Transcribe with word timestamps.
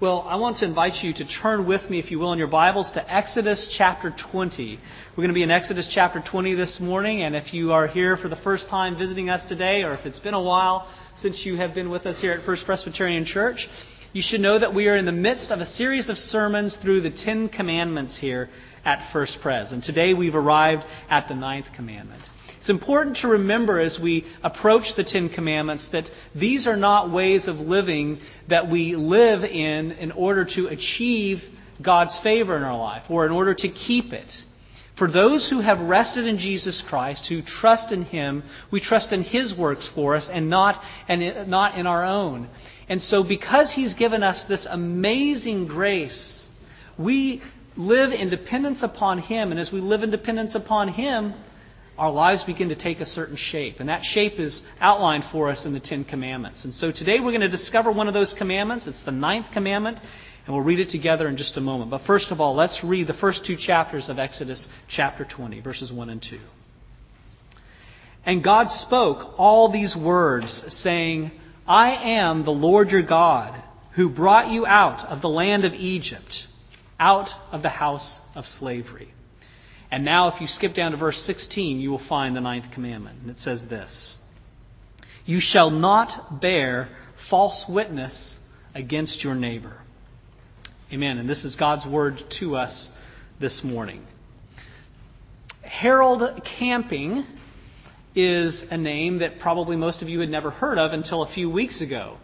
Well, 0.00 0.26
I 0.28 0.34
want 0.34 0.56
to 0.56 0.64
invite 0.64 1.04
you 1.04 1.12
to 1.12 1.24
turn 1.24 1.66
with 1.66 1.88
me, 1.88 2.00
if 2.00 2.10
you 2.10 2.18
will, 2.18 2.32
in 2.32 2.38
your 2.40 2.48
Bibles 2.48 2.90
to 2.90 3.14
Exodus 3.14 3.68
chapter 3.68 4.10
20. 4.10 4.80
We're 5.12 5.22
going 5.22 5.28
to 5.28 5.34
be 5.34 5.44
in 5.44 5.52
Exodus 5.52 5.86
chapter 5.86 6.18
20 6.18 6.56
this 6.56 6.80
morning, 6.80 7.22
and 7.22 7.36
if 7.36 7.54
you 7.54 7.72
are 7.72 7.86
here 7.86 8.16
for 8.16 8.28
the 8.28 8.34
first 8.34 8.66
time 8.66 8.96
visiting 8.96 9.30
us 9.30 9.46
today, 9.46 9.84
or 9.84 9.92
if 9.92 10.04
it's 10.04 10.18
been 10.18 10.34
a 10.34 10.40
while 10.40 10.88
since 11.18 11.46
you 11.46 11.58
have 11.58 11.74
been 11.74 11.90
with 11.90 12.06
us 12.06 12.20
here 12.20 12.32
at 12.32 12.44
First 12.44 12.64
Presbyterian 12.64 13.24
Church, 13.24 13.68
you 14.12 14.20
should 14.20 14.40
know 14.40 14.58
that 14.58 14.74
we 14.74 14.88
are 14.88 14.96
in 14.96 15.04
the 15.04 15.12
midst 15.12 15.52
of 15.52 15.60
a 15.60 15.66
series 15.66 16.08
of 16.08 16.18
sermons 16.18 16.74
through 16.74 17.02
the 17.02 17.10
Ten 17.10 17.48
Commandments 17.48 18.16
here 18.16 18.50
at 18.84 19.12
First 19.12 19.40
Pres. 19.42 19.70
And 19.70 19.84
today 19.84 20.12
we've 20.12 20.34
arrived 20.34 20.84
at 21.08 21.28
the 21.28 21.34
ninth 21.34 21.66
commandment. 21.72 22.22
It's 22.64 22.70
important 22.70 23.18
to 23.18 23.28
remember 23.28 23.78
as 23.78 24.00
we 24.00 24.24
approach 24.42 24.94
the 24.94 25.04
Ten 25.04 25.28
Commandments 25.28 25.86
that 25.92 26.10
these 26.34 26.66
are 26.66 26.78
not 26.78 27.10
ways 27.10 27.46
of 27.46 27.60
living 27.60 28.20
that 28.48 28.70
we 28.70 28.96
live 28.96 29.44
in 29.44 29.92
in 29.92 30.10
order 30.12 30.46
to 30.46 30.68
achieve 30.68 31.44
God's 31.82 32.16
favor 32.20 32.56
in 32.56 32.62
our 32.62 32.78
life 32.78 33.02
or 33.10 33.26
in 33.26 33.32
order 33.32 33.52
to 33.52 33.68
keep 33.68 34.14
it. 34.14 34.44
For 34.96 35.10
those 35.10 35.46
who 35.46 35.60
have 35.60 35.78
rested 35.78 36.26
in 36.26 36.38
Jesus 36.38 36.80
Christ, 36.80 37.26
who 37.26 37.42
trust 37.42 37.92
in 37.92 38.06
Him, 38.06 38.42
we 38.70 38.80
trust 38.80 39.12
in 39.12 39.24
His 39.24 39.52
works 39.52 39.86
for 39.88 40.16
us 40.16 40.26
and 40.30 40.48
not, 40.48 40.82
and 41.06 41.46
not 41.46 41.76
in 41.76 41.86
our 41.86 42.02
own. 42.02 42.48
And 42.88 43.04
so, 43.04 43.22
because 43.22 43.72
He's 43.72 43.92
given 43.92 44.22
us 44.22 44.42
this 44.44 44.64
amazing 44.64 45.66
grace, 45.66 46.46
we 46.96 47.42
live 47.76 48.14
in 48.14 48.30
dependence 48.30 48.82
upon 48.82 49.18
Him. 49.18 49.50
And 49.50 49.60
as 49.60 49.70
we 49.70 49.82
live 49.82 50.02
in 50.02 50.08
dependence 50.08 50.54
upon 50.54 50.88
Him, 50.88 51.34
our 51.96 52.10
lives 52.10 52.42
begin 52.44 52.70
to 52.70 52.74
take 52.74 53.00
a 53.00 53.06
certain 53.06 53.36
shape. 53.36 53.78
And 53.78 53.88
that 53.88 54.04
shape 54.04 54.40
is 54.40 54.62
outlined 54.80 55.24
for 55.30 55.50
us 55.50 55.64
in 55.64 55.72
the 55.72 55.80
Ten 55.80 56.04
Commandments. 56.04 56.64
And 56.64 56.74
so 56.74 56.90
today 56.90 57.20
we're 57.20 57.30
going 57.30 57.40
to 57.40 57.48
discover 57.48 57.92
one 57.92 58.08
of 58.08 58.14
those 58.14 58.32
commandments. 58.34 58.86
It's 58.86 59.02
the 59.02 59.12
ninth 59.12 59.46
commandment. 59.52 60.00
And 60.46 60.54
we'll 60.54 60.64
read 60.64 60.80
it 60.80 60.90
together 60.90 61.28
in 61.28 61.36
just 61.36 61.56
a 61.56 61.60
moment. 61.60 61.90
But 61.90 62.04
first 62.04 62.30
of 62.30 62.40
all, 62.40 62.54
let's 62.54 62.82
read 62.82 63.06
the 63.06 63.14
first 63.14 63.44
two 63.44 63.56
chapters 63.56 64.08
of 64.08 64.18
Exodus 64.18 64.66
chapter 64.88 65.24
20, 65.24 65.60
verses 65.60 65.92
1 65.92 66.10
and 66.10 66.20
2. 66.20 66.40
And 68.26 68.42
God 68.42 68.68
spoke 68.72 69.38
all 69.38 69.70
these 69.70 69.94
words, 69.94 70.74
saying, 70.82 71.30
I 71.66 71.94
am 71.94 72.44
the 72.44 72.50
Lord 72.50 72.90
your 72.90 73.02
God, 73.02 73.62
who 73.92 74.08
brought 74.08 74.50
you 74.50 74.66
out 74.66 75.04
of 75.06 75.22
the 75.22 75.28
land 75.28 75.64
of 75.64 75.72
Egypt, 75.74 76.46
out 76.98 77.32
of 77.52 77.62
the 77.62 77.70
house 77.70 78.20
of 78.34 78.46
slavery. 78.46 79.14
And 79.94 80.04
now, 80.04 80.26
if 80.26 80.40
you 80.40 80.48
skip 80.48 80.74
down 80.74 80.90
to 80.90 80.96
verse 80.96 81.22
16, 81.22 81.78
you 81.78 81.88
will 81.88 82.00
find 82.00 82.34
the 82.34 82.40
ninth 82.40 82.72
commandment. 82.72 83.20
And 83.22 83.30
it 83.30 83.40
says 83.40 83.64
this 83.66 84.18
You 85.24 85.38
shall 85.38 85.70
not 85.70 86.40
bear 86.40 86.88
false 87.28 87.68
witness 87.68 88.40
against 88.74 89.22
your 89.22 89.36
neighbor. 89.36 89.76
Amen. 90.92 91.18
And 91.18 91.28
this 91.28 91.44
is 91.44 91.54
God's 91.54 91.86
word 91.86 92.28
to 92.30 92.56
us 92.56 92.90
this 93.38 93.62
morning. 93.62 94.04
Harold 95.62 96.42
Camping 96.44 97.24
is 98.16 98.64
a 98.72 98.76
name 98.76 99.18
that 99.18 99.38
probably 99.38 99.76
most 99.76 100.02
of 100.02 100.08
you 100.08 100.18
had 100.18 100.28
never 100.28 100.50
heard 100.50 100.76
of 100.76 100.92
until 100.92 101.22
a 101.22 101.28
few 101.28 101.48
weeks 101.48 101.80
ago. 101.80 102.18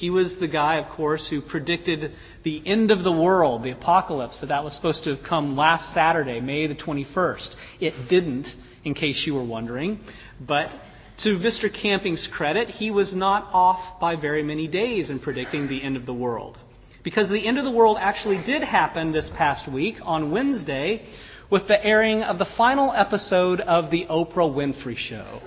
He 0.00 0.08
was 0.08 0.34
the 0.36 0.48
guy, 0.48 0.76
of 0.76 0.88
course, 0.88 1.26
who 1.26 1.42
predicted 1.42 2.14
the 2.42 2.62
end 2.64 2.90
of 2.90 3.04
the 3.04 3.12
world, 3.12 3.62
the 3.62 3.72
apocalypse, 3.72 4.40
that 4.40 4.46
that 4.46 4.64
was 4.64 4.72
supposed 4.72 5.04
to 5.04 5.10
have 5.10 5.22
come 5.22 5.58
last 5.58 5.92
Saturday, 5.92 6.40
May 6.40 6.66
the 6.66 6.74
21st. 6.74 7.54
It 7.80 8.08
didn't, 8.08 8.54
in 8.82 8.94
case 8.94 9.26
you 9.26 9.34
were 9.34 9.44
wondering. 9.44 10.00
But 10.40 10.72
to 11.18 11.38
Mr. 11.38 11.70
Camping's 11.70 12.26
credit, 12.28 12.70
he 12.70 12.90
was 12.90 13.12
not 13.12 13.50
off 13.52 14.00
by 14.00 14.16
very 14.16 14.42
many 14.42 14.66
days 14.68 15.10
in 15.10 15.18
predicting 15.18 15.68
the 15.68 15.82
end 15.82 15.98
of 15.98 16.06
the 16.06 16.14
world. 16.14 16.58
Because 17.02 17.28
the 17.28 17.46
end 17.46 17.58
of 17.58 17.66
the 17.66 17.70
world 17.70 17.98
actually 18.00 18.38
did 18.38 18.64
happen 18.64 19.12
this 19.12 19.28
past 19.28 19.68
week 19.68 19.98
on 20.00 20.30
Wednesday 20.30 21.04
with 21.50 21.68
the 21.68 21.84
airing 21.84 22.22
of 22.22 22.38
the 22.38 22.46
final 22.46 22.90
episode 22.94 23.60
of 23.60 23.90
The 23.90 24.06
Oprah 24.08 24.50
Winfrey 24.50 24.96
Show. 24.96 25.42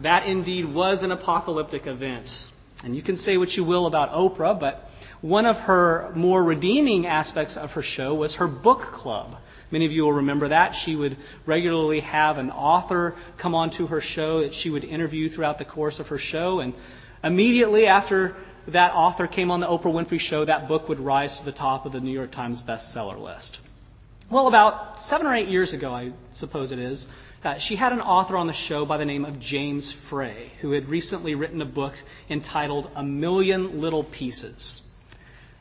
That 0.00 0.26
indeed 0.26 0.66
was 0.66 1.02
an 1.02 1.10
apocalyptic 1.10 1.86
event. 1.86 2.28
And 2.84 2.94
you 2.94 3.02
can 3.02 3.16
say 3.18 3.36
what 3.36 3.56
you 3.56 3.64
will 3.64 3.86
about 3.86 4.12
Oprah, 4.12 4.58
but 4.58 4.88
one 5.20 5.46
of 5.46 5.56
her 5.56 6.12
more 6.14 6.42
redeeming 6.42 7.06
aspects 7.06 7.56
of 7.56 7.72
her 7.72 7.82
show 7.82 8.14
was 8.14 8.34
her 8.34 8.46
book 8.46 8.92
club. 8.92 9.36
Many 9.70 9.84
of 9.84 9.92
you 9.92 10.02
will 10.02 10.12
remember 10.12 10.48
that. 10.48 10.76
She 10.84 10.96
would 10.96 11.16
regularly 11.44 12.00
have 12.00 12.38
an 12.38 12.50
author 12.50 13.16
come 13.36 13.54
onto 13.54 13.88
her 13.88 14.00
show 14.00 14.42
that 14.42 14.54
she 14.54 14.70
would 14.70 14.84
interview 14.84 15.28
throughout 15.28 15.58
the 15.58 15.64
course 15.64 15.98
of 15.98 16.06
her 16.08 16.18
show. 16.18 16.60
And 16.60 16.72
immediately 17.22 17.86
after 17.86 18.36
that 18.68 18.92
author 18.92 19.26
came 19.26 19.50
on 19.50 19.60
the 19.60 19.66
Oprah 19.66 19.92
Winfrey 19.92 20.20
Show, 20.20 20.44
that 20.44 20.68
book 20.68 20.88
would 20.88 21.00
rise 21.00 21.36
to 21.38 21.44
the 21.44 21.52
top 21.52 21.84
of 21.84 21.92
the 21.92 22.00
New 22.00 22.12
York 22.12 22.32
Times 22.32 22.60
bestseller 22.62 23.20
list. 23.20 23.58
Well, 24.30 24.46
about 24.46 25.02
seven 25.04 25.26
or 25.26 25.34
eight 25.34 25.48
years 25.48 25.72
ago, 25.72 25.92
I 25.92 26.12
suppose 26.34 26.70
it 26.70 26.78
is, 26.78 27.06
uh, 27.44 27.58
she 27.58 27.76
had 27.76 27.92
an 27.92 28.00
author 28.00 28.36
on 28.36 28.48
the 28.48 28.52
show 28.52 28.84
by 28.84 28.96
the 28.96 29.04
name 29.04 29.24
of 29.24 29.38
James 29.38 29.94
Frey, 30.08 30.52
who 30.60 30.72
had 30.72 30.88
recently 30.88 31.36
written 31.36 31.62
a 31.62 31.66
book 31.66 31.94
entitled 32.28 32.90
A 32.96 33.04
Million 33.04 33.80
Little 33.80 34.02
Pieces. 34.02 34.82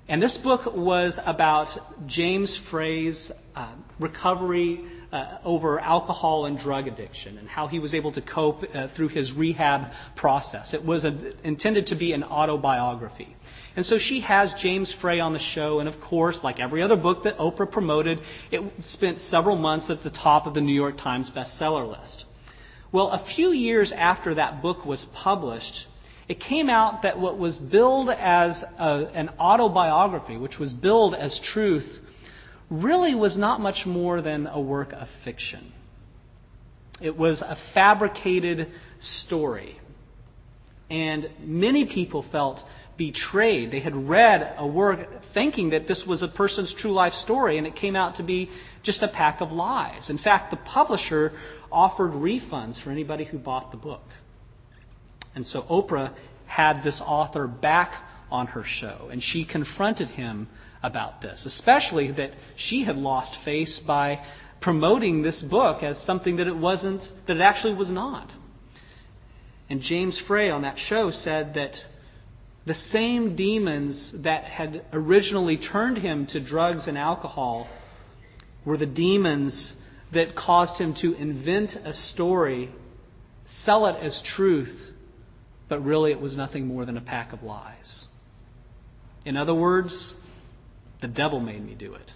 And 0.07 0.21
this 0.21 0.37
book 0.37 0.73
was 0.75 1.19
about 1.23 2.07
James 2.07 2.55
Frey's 2.71 3.31
uh, 3.55 3.73
recovery 3.99 4.81
uh, 5.11 5.37
over 5.45 5.79
alcohol 5.79 6.45
and 6.45 6.59
drug 6.59 6.87
addiction 6.87 7.37
and 7.37 7.47
how 7.47 7.67
he 7.67 7.79
was 7.79 7.93
able 7.93 8.11
to 8.11 8.21
cope 8.21 8.63
uh, 8.73 8.87
through 8.95 9.07
his 9.09 9.31
rehab 9.31 9.91
process. 10.15 10.73
It 10.73 10.83
was 10.83 11.05
a, 11.05 11.15
intended 11.45 11.87
to 11.87 11.95
be 11.95 12.11
an 12.13 12.23
autobiography. 12.23 13.35
And 13.75 13.85
so 13.85 13.97
she 13.97 14.21
has 14.21 14.53
James 14.55 14.91
Frey 14.93 15.19
on 15.19 15.33
the 15.33 15.39
show, 15.39 15.79
and 15.79 15.87
of 15.87 16.01
course, 16.01 16.39
like 16.43 16.59
every 16.59 16.81
other 16.81 16.95
book 16.95 17.23
that 17.23 17.37
Oprah 17.37 17.71
promoted, 17.71 18.19
it 18.51 18.61
spent 18.85 19.21
several 19.21 19.55
months 19.55 19.89
at 19.89 20.03
the 20.03 20.09
top 20.09 20.47
of 20.47 20.53
the 20.53 20.61
New 20.61 20.73
York 20.73 20.97
Times 20.97 21.29
bestseller 21.29 21.87
list. 21.87 22.25
Well, 22.91 23.09
a 23.09 23.19
few 23.19 23.51
years 23.51 23.91
after 23.91 24.33
that 24.35 24.61
book 24.61 24.85
was 24.85 25.05
published, 25.13 25.85
it 26.27 26.39
came 26.39 26.69
out 26.69 27.03
that 27.03 27.19
what 27.19 27.37
was 27.37 27.57
billed 27.57 28.09
as 28.09 28.61
a, 28.77 29.09
an 29.13 29.29
autobiography, 29.39 30.37
which 30.37 30.57
was 30.57 30.73
billed 30.73 31.13
as 31.13 31.37
truth, 31.39 31.99
really 32.69 33.15
was 33.15 33.37
not 33.37 33.61
much 33.61 33.85
more 33.85 34.21
than 34.21 34.47
a 34.47 34.59
work 34.59 34.91
of 34.93 35.07
fiction. 35.23 35.71
It 36.99 37.17
was 37.17 37.41
a 37.41 37.57
fabricated 37.73 38.71
story. 38.99 39.79
And 40.89 41.29
many 41.39 41.85
people 41.85 42.23
felt 42.31 42.63
betrayed. 42.97 43.71
They 43.71 43.79
had 43.79 44.09
read 44.09 44.55
a 44.57 44.65
work 44.65 45.07
thinking 45.33 45.69
that 45.69 45.87
this 45.87 46.05
was 46.05 46.23
a 46.23 46.27
person's 46.27 46.73
true 46.73 46.93
life 46.93 47.13
story, 47.13 47.57
and 47.57 47.67
it 47.67 47.75
came 47.75 47.95
out 47.95 48.15
to 48.15 48.23
be 48.23 48.49
just 48.83 49.03
a 49.03 49.07
pack 49.07 49.41
of 49.41 49.51
lies. 49.51 50.09
In 50.09 50.17
fact, 50.17 50.49
the 50.51 50.57
publisher 50.57 51.33
offered 51.71 52.13
refunds 52.13 52.81
for 52.81 52.91
anybody 52.91 53.25
who 53.25 53.37
bought 53.37 53.71
the 53.71 53.77
book. 53.77 54.03
And 55.35 55.45
so 55.45 55.61
Oprah 55.63 56.13
had 56.47 56.81
this 56.81 56.99
author 57.01 57.45
back 57.45 57.93
on 58.31 58.47
her 58.47 58.63
show, 58.63 59.09
and 59.11 59.23
she 59.23 59.45
confronted 59.45 60.09
him 60.09 60.47
about 60.83 61.21
this, 61.21 61.45
especially 61.45 62.11
that 62.11 62.33
she 62.55 62.83
had 62.83 62.97
lost 62.97 63.35
face 63.43 63.79
by 63.79 64.23
promoting 64.61 65.21
this 65.21 65.41
book 65.41 65.83
as 65.83 65.97
something 65.99 66.37
that 66.37 66.47
it 66.47 66.57
wasn't, 66.57 67.01
that 67.25 67.37
it 67.37 67.41
actually 67.41 67.73
was 67.73 67.89
not. 67.89 68.31
And 69.69 69.81
James 69.81 70.17
Frey 70.19 70.49
on 70.49 70.61
that 70.61 70.79
show 70.79 71.11
said 71.11 71.53
that 71.55 71.85
the 72.65 72.75
same 72.75 73.35
demons 73.35 74.11
that 74.15 74.43
had 74.43 74.83
originally 74.91 75.57
turned 75.57 75.97
him 75.97 76.25
to 76.27 76.39
drugs 76.39 76.87
and 76.87 76.97
alcohol 76.97 77.67
were 78.65 78.77
the 78.77 78.85
demons 78.85 79.73
that 80.11 80.35
caused 80.35 80.77
him 80.77 80.93
to 80.95 81.13
invent 81.13 81.75
a 81.85 81.93
story, 81.93 82.71
sell 83.63 83.85
it 83.87 83.95
as 84.01 84.19
truth, 84.21 84.75
but 85.69 85.83
really 85.83 86.11
it 86.11 86.19
was 86.19 86.35
nothing 86.35 86.67
more 86.67 86.85
than 86.85 86.97
a 86.97 87.01
pack 87.01 87.33
of 87.33 87.43
lies. 87.43 88.06
In 89.27 89.35
other 89.35 89.53
words, 89.53 90.15
the 91.01 91.07
devil 91.09 91.41
made 91.41 91.61
me 91.63 91.73
do 91.73 91.93
it. 91.95 92.13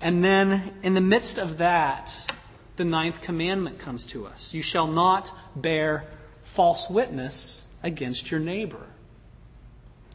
And 0.00 0.22
then, 0.22 0.74
in 0.84 0.94
the 0.94 1.00
midst 1.00 1.36
of 1.36 1.58
that, 1.58 2.08
the 2.76 2.84
ninth 2.84 3.16
commandment 3.22 3.80
comes 3.80 4.06
to 4.06 4.24
us 4.24 4.50
You 4.52 4.62
shall 4.62 4.86
not 4.86 5.28
bear 5.56 6.04
false 6.54 6.88
witness 6.88 7.62
against 7.82 8.30
your 8.30 8.38
neighbor. 8.38 8.86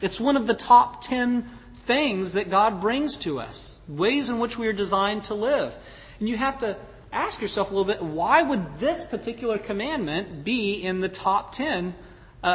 It's 0.00 0.18
one 0.18 0.38
of 0.38 0.46
the 0.46 0.54
top 0.54 1.02
10 1.02 1.46
things 1.86 2.32
that 2.32 2.50
God 2.50 2.80
brings 2.80 3.14
to 3.18 3.38
us, 3.38 3.76
ways 3.86 4.30
in 4.30 4.38
which 4.38 4.56
we 4.56 4.66
are 4.66 4.72
designed 4.72 5.24
to 5.24 5.34
live. 5.34 5.74
And 6.20 6.26
you 6.26 6.38
have 6.38 6.58
to 6.60 6.78
ask 7.12 7.38
yourself 7.42 7.70
a 7.70 7.74
little 7.74 7.84
bit 7.84 8.02
why 8.02 8.40
would 8.40 8.80
this 8.80 9.06
particular 9.10 9.58
commandment 9.58 10.42
be 10.42 10.82
in 10.82 11.00
the 11.00 11.10
top 11.10 11.52
10 11.52 11.94
uh, 12.42 12.46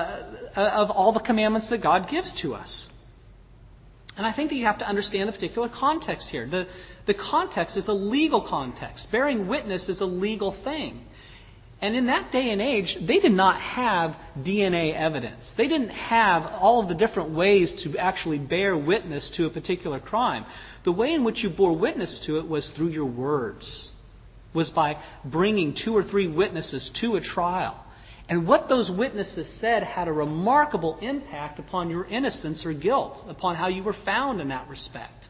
uh, 0.55 0.59
of 0.59 0.91
all 0.91 1.11
the 1.11 1.19
commandments 1.19 1.67
that 1.69 1.81
God 1.81 2.09
gives 2.09 2.31
to 2.33 2.55
us? 2.55 2.89
And 4.15 4.25
I 4.25 4.31
think 4.31 4.49
that 4.49 4.55
you 4.55 4.65
have 4.65 4.77
to 4.77 4.87
understand 4.87 5.27
the 5.27 5.33
particular 5.33 5.69
context 5.69 6.29
here. 6.29 6.47
The, 6.47 6.67
the 7.07 7.15
context 7.15 7.77
is 7.77 7.87
a 7.87 7.93
legal 7.93 8.41
context. 8.41 9.11
Bearing 9.11 9.47
witness 9.47 9.89
is 9.89 10.01
a 10.01 10.05
legal 10.05 10.51
thing. 10.63 11.05
And 11.81 11.97
in 11.97 12.05
that 12.05 12.31
day 12.31 12.49
and 12.51 12.61
age, 12.61 12.97
they 13.01 13.19
did 13.19 13.33
not 13.33 13.59
have 13.59 14.15
DNA 14.39 14.95
evidence. 14.95 15.53
They 15.57 15.67
didn't 15.67 15.89
have 15.89 16.45
all 16.45 16.81
of 16.81 16.87
the 16.87 16.93
different 16.93 17.31
ways 17.31 17.73
to 17.81 17.97
actually 17.97 18.37
bear 18.37 18.77
witness 18.77 19.29
to 19.31 19.47
a 19.47 19.49
particular 19.49 19.99
crime. 19.99 20.45
The 20.85 20.93
way 20.93 21.11
in 21.11 21.25
which 21.25 21.43
you 21.43 21.49
bore 21.49 21.75
witness 21.75 22.19
to 22.19 22.37
it 22.37 22.47
was 22.47 22.69
through 22.69 22.89
your 22.89 23.07
words, 23.07 23.91
was 24.53 24.69
by 24.69 24.97
bringing 25.25 25.73
two 25.73 25.93
or 25.93 26.03
three 26.03 26.27
witnesses 26.27 26.87
to 27.01 27.17
a 27.17 27.21
trial. 27.21 27.82
And 28.29 28.47
what 28.47 28.69
those 28.69 28.89
witnesses 28.89 29.47
said 29.59 29.83
had 29.83 30.07
a 30.07 30.13
remarkable 30.13 30.97
impact 31.01 31.59
upon 31.59 31.89
your 31.89 32.05
innocence 32.05 32.65
or 32.65 32.73
guilt, 32.73 33.23
upon 33.27 33.55
how 33.55 33.67
you 33.67 33.83
were 33.83 33.93
found 33.93 34.39
in 34.39 34.47
that 34.47 34.69
respect. 34.69 35.27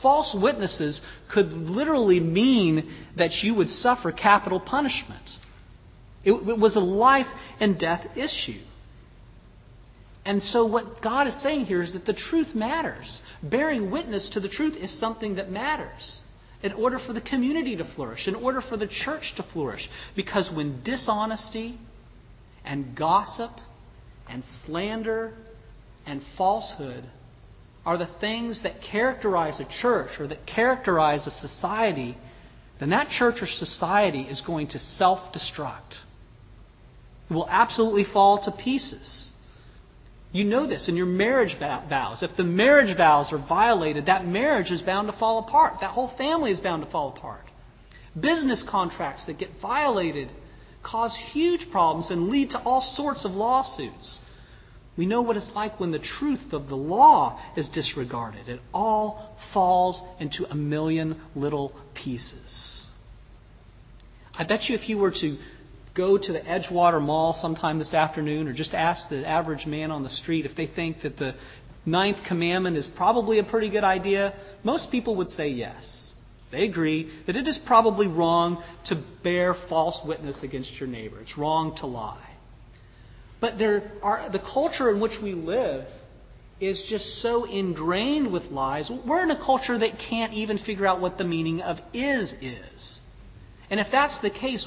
False 0.00 0.32
witnesses 0.34 1.00
could 1.28 1.52
literally 1.52 2.20
mean 2.20 2.92
that 3.16 3.42
you 3.42 3.54
would 3.54 3.70
suffer 3.70 4.12
capital 4.12 4.60
punishment. 4.60 5.38
It, 6.24 6.32
it 6.32 6.58
was 6.58 6.76
a 6.76 6.80
life 6.80 7.26
and 7.60 7.78
death 7.78 8.06
issue. 8.16 8.60
And 10.24 10.42
so, 10.44 10.64
what 10.64 11.02
God 11.02 11.26
is 11.26 11.34
saying 11.36 11.66
here 11.66 11.82
is 11.82 11.92
that 11.94 12.06
the 12.06 12.12
truth 12.12 12.54
matters. 12.54 13.20
Bearing 13.42 13.90
witness 13.90 14.28
to 14.30 14.40
the 14.40 14.48
truth 14.48 14.76
is 14.76 14.92
something 14.92 15.34
that 15.34 15.50
matters 15.50 16.22
in 16.62 16.72
order 16.74 17.00
for 17.00 17.12
the 17.12 17.20
community 17.20 17.74
to 17.74 17.84
flourish, 17.84 18.28
in 18.28 18.36
order 18.36 18.60
for 18.60 18.76
the 18.76 18.86
church 18.86 19.34
to 19.34 19.42
flourish. 19.42 19.90
Because 20.14 20.48
when 20.52 20.82
dishonesty 20.84 21.78
and 22.64 22.94
gossip 22.94 23.60
and 24.28 24.42
slander 24.64 25.32
and 26.06 26.22
falsehood 26.36 27.04
are 27.84 27.98
the 27.98 28.08
things 28.20 28.60
that 28.60 28.82
characterize 28.82 29.58
a 29.58 29.64
church 29.64 30.20
or 30.20 30.26
that 30.28 30.46
characterize 30.46 31.26
a 31.26 31.30
society, 31.30 32.16
then 32.78 32.90
that 32.90 33.10
church 33.10 33.42
or 33.42 33.46
society 33.46 34.22
is 34.22 34.40
going 34.40 34.68
to 34.68 34.78
self 34.78 35.32
destruct 35.32 35.98
It 37.28 37.34
will 37.34 37.48
absolutely 37.48 38.04
fall 38.04 38.38
to 38.38 38.52
pieces. 38.52 39.32
You 40.32 40.44
know 40.44 40.66
this 40.66 40.88
in 40.88 40.96
your 40.96 41.06
marriage 41.06 41.58
vows. 41.58 42.22
If 42.22 42.36
the 42.36 42.44
marriage 42.44 42.96
vows 42.96 43.30
are 43.32 43.38
violated, 43.38 44.06
that 44.06 44.26
marriage 44.26 44.70
is 44.70 44.80
bound 44.80 45.08
to 45.08 45.18
fall 45.18 45.40
apart. 45.40 45.80
That 45.80 45.90
whole 45.90 46.08
family 46.16 46.50
is 46.50 46.60
bound 46.60 46.82
to 46.84 46.90
fall 46.90 47.08
apart. 47.08 47.46
Business 48.18 48.62
contracts 48.62 49.24
that 49.24 49.36
get 49.36 49.60
violated 49.60 50.30
cause 50.82 51.14
huge 51.14 51.70
problems 51.70 52.10
and 52.10 52.28
lead 52.28 52.50
to 52.50 52.58
all 52.58 52.82
sorts 52.82 53.24
of 53.24 53.34
lawsuits. 53.34 54.20
We 54.96 55.06
know 55.06 55.22
what 55.22 55.36
it's 55.36 55.50
like 55.54 55.80
when 55.80 55.90
the 55.90 55.98
truth 55.98 56.52
of 56.52 56.68
the 56.68 56.76
law 56.76 57.40
is 57.56 57.68
disregarded. 57.68 58.48
It 58.48 58.60
all 58.74 59.36
falls 59.52 60.00
into 60.18 60.44
a 60.50 60.54
million 60.54 61.20
little 61.34 61.72
pieces. 61.94 62.86
I 64.34 64.44
bet 64.44 64.68
you 64.68 64.74
if 64.74 64.88
you 64.88 64.98
were 64.98 65.10
to 65.10 65.38
go 65.94 66.18
to 66.18 66.32
the 66.32 66.40
Edgewater 66.40 67.00
Mall 67.00 67.34
sometime 67.34 67.78
this 67.78 67.92
afternoon 67.92 68.48
or 68.48 68.52
just 68.52 68.74
ask 68.74 69.08
the 69.08 69.26
average 69.26 69.66
man 69.66 69.90
on 69.90 70.02
the 70.02 70.10
street 70.10 70.46
if 70.46 70.54
they 70.56 70.66
think 70.66 71.02
that 71.02 71.18
the 71.18 71.34
ninth 71.84 72.22
commandment 72.24 72.76
is 72.76 72.86
probably 72.86 73.38
a 73.38 73.44
pretty 73.44 73.68
good 73.68 73.84
idea, 73.84 74.34
most 74.62 74.90
people 74.90 75.16
would 75.16 75.30
say 75.30 75.48
yes. 75.48 76.01
They 76.52 76.64
agree 76.64 77.10
that 77.26 77.34
it 77.34 77.48
is 77.48 77.58
probably 77.58 78.06
wrong 78.06 78.62
to 78.84 78.94
bear 78.94 79.54
false 79.54 80.00
witness 80.04 80.40
against 80.42 80.78
your 80.78 80.88
neighbor. 80.88 81.20
It's 81.20 81.36
wrong 81.36 81.74
to 81.76 81.86
lie. 81.86 82.28
But 83.40 83.58
there 83.58 83.90
are, 84.02 84.28
the 84.30 84.38
culture 84.38 84.88
in 84.90 85.00
which 85.00 85.18
we 85.20 85.34
live 85.34 85.86
is 86.60 86.80
just 86.82 87.18
so 87.18 87.44
ingrained 87.44 88.30
with 88.30 88.52
lies. 88.52 88.88
We're 88.88 89.24
in 89.24 89.32
a 89.32 89.44
culture 89.44 89.76
that 89.76 89.98
can't 89.98 90.34
even 90.34 90.58
figure 90.58 90.86
out 90.86 91.00
what 91.00 91.18
the 91.18 91.24
meaning 91.24 91.60
of 91.60 91.80
is 91.92 92.32
is. 92.40 93.00
And 93.68 93.80
if 93.80 93.90
that's 93.90 94.16
the 94.18 94.30
case, 94.30 94.64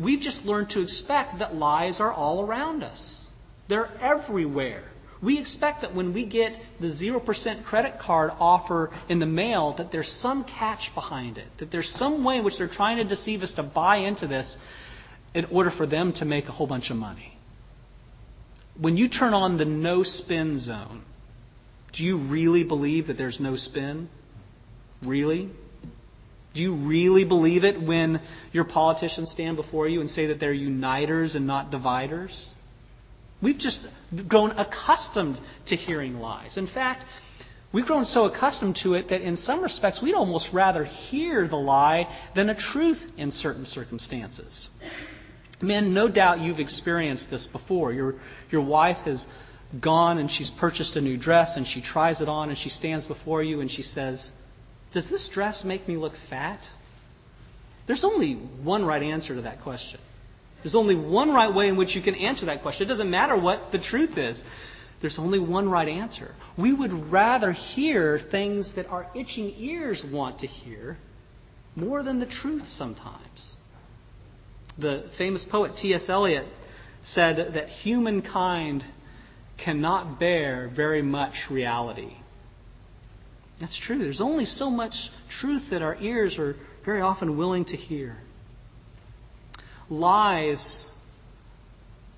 We've 0.00 0.20
just 0.20 0.44
learned 0.46 0.70
to 0.70 0.80
expect 0.80 1.40
that 1.40 1.56
lies 1.56 2.00
are 2.00 2.12
all 2.12 2.42
around 2.42 2.82
us. 2.82 3.20
They're 3.68 3.90
everywhere. 4.00 4.84
We 5.22 5.38
expect 5.38 5.82
that 5.82 5.94
when 5.94 6.14
we 6.14 6.24
get 6.24 6.54
the 6.80 6.88
0% 6.88 7.64
credit 7.64 7.98
card 7.98 8.32
offer 8.38 8.90
in 9.08 9.18
the 9.18 9.26
mail, 9.26 9.74
that 9.76 9.92
there's 9.92 10.10
some 10.10 10.44
catch 10.44 10.94
behind 10.94 11.36
it, 11.36 11.46
that 11.58 11.70
there's 11.70 11.90
some 11.96 12.24
way 12.24 12.38
in 12.38 12.44
which 12.44 12.56
they're 12.56 12.68
trying 12.68 12.96
to 12.96 13.04
deceive 13.04 13.42
us 13.42 13.52
to 13.54 13.62
buy 13.62 13.96
into 13.96 14.26
this 14.26 14.56
in 15.34 15.44
order 15.46 15.70
for 15.70 15.86
them 15.86 16.12
to 16.14 16.24
make 16.24 16.48
a 16.48 16.52
whole 16.52 16.66
bunch 16.66 16.90
of 16.90 16.96
money. 16.96 17.38
When 18.78 18.96
you 18.96 19.08
turn 19.08 19.34
on 19.34 19.58
the 19.58 19.66
no 19.66 20.02
spin 20.02 20.58
zone, 20.58 21.02
do 21.92 22.02
you 22.02 22.16
really 22.16 22.64
believe 22.64 23.08
that 23.08 23.18
there's 23.18 23.38
no 23.38 23.56
spin? 23.56 24.08
Really? 25.02 25.50
Do 26.54 26.62
you 26.62 26.74
really 26.74 27.24
believe 27.24 27.62
it 27.64 27.80
when 27.80 28.22
your 28.52 28.64
politicians 28.64 29.30
stand 29.30 29.56
before 29.56 29.86
you 29.86 30.00
and 30.00 30.10
say 30.10 30.26
that 30.26 30.40
they're 30.40 30.52
uniters 30.52 31.34
and 31.34 31.46
not 31.46 31.70
dividers? 31.70 32.54
We've 33.40 33.58
just 33.58 33.80
grown 34.28 34.52
accustomed 34.52 35.40
to 35.66 35.76
hearing 35.76 36.20
lies. 36.20 36.56
In 36.56 36.66
fact, 36.66 37.04
we've 37.72 37.86
grown 37.86 38.04
so 38.04 38.24
accustomed 38.26 38.76
to 38.76 38.94
it 38.94 39.08
that 39.08 39.22
in 39.22 39.36
some 39.38 39.62
respects 39.62 40.02
we'd 40.02 40.14
almost 40.14 40.52
rather 40.52 40.84
hear 40.84 41.48
the 41.48 41.56
lie 41.56 42.08
than 42.34 42.50
a 42.50 42.54
truth 42.54 43.00
in 43.16 43.30
certain 43.30 43.66
circumstances. 43.66 44.70
Men, 45.62 45.94
no 45.94 46.08
doubt 46.08 46.40
you've 46.40 46.60
experienced 46.60 47.30
this 47.30 47.46
before. 47.46 47.92
Your, 47.92 48.16
your 48.50 48.62
wife 48.62 48.98
has 48.98 49.26
gone 49.78 50.18
and 50.18 50.30
she's 50.30 50.50
purchased 50.50 50.96
a 50.96 51.00
new 51.00 51.16
dress 51.16 51.56
and 51.56 51.66
she 51.66 51.80
tries 51.80 52.20
it 52.20 52.28
on 52.28 52.48
and 52.48 52.58
she 52.58 52.70
stands 52.70 53.06
before 53.06 53.42
you 53.42 53.60
and 53.60 53.70
she 53.70 53.82
says, 53.82 54.32
does 54.92 55.06
this 55.06 55.28
dress 55.28 55.64
make 55.64 55.86
me 55.86 55.96
look 55.96 56.14
fat? 56.28 56.60
There's 57.86 58.04
only 58.04 58.34
one 58.34 58.84
right 58.84 59.02
answer 59.02 59.34
to 59.36 59.42
that 59.42 59.62
question. 59.62 60.00
There's 60.62 60.74
only 60.74 60.94
one 60.94 61.32
right 61.32 61.52
way 61.52 61.68
in 61.68 61.76
which 61.76 61.94
you 61.94 62.02
can 62.02 62.14
answer 62.14 62.46
that 62.46 62.62
question. 62.62 62.86
It 62.86 62.88
doesn't 62.88 63.10
matter 63.10 63.36
what 63.36 63.72
the 63.72 63.78
truth 63.78 64.18
is. 64.18 64.42
There's 65.00 65.18
only 65.18 65.38
one 65.38 65.68
right 65.68 65.88
answer. 65.88 66.34
We 66.56 66.72
would 66.72 67.10
rather 67.10 67.52
hear 67.52 68.18
things 68.30 68.70
that 68.72 68.86
our 68.88 69.10
itching 69.14 69.54
ears 69.58 70.04
want 70.04 70.40
to 70.40 70.46
hear 70.46 70.98
more 71.74 72.02
than 72.02 72.20
the 72.20 72.26
truth 72.26 72.68
sometimes. 72.68 73.56
The 74.76 75.10
famous 75.16 75.44
poet 75.44 75.76
T.S. 75.76 76.08
Eliot 76.08 76.46
said 77.02 77.54
that 77.54 77.68
humankind 77.68 78.84
cannot 79.56 80.20
bear 80.20 80.68
very 80.68 81.02
much 81.02 81.50
reality. 81.50 82.16
That's 83.58 83.76
true. 83.76 83.98
There's 83.98 84.20
only 84.20 84.44
so 84.46 84.70
much 84.70 85.10
truth 85.40 85.70
that 85.70 85.82
our 85.82 85.96
ears 85.96 86.38
are 86.38 86.56
very 86.84 87.00
often 87.00 87.36
willing 87.36 87.64
to 87.66 87.76
hear. 87.76 88.18
Lies 89.90 90.90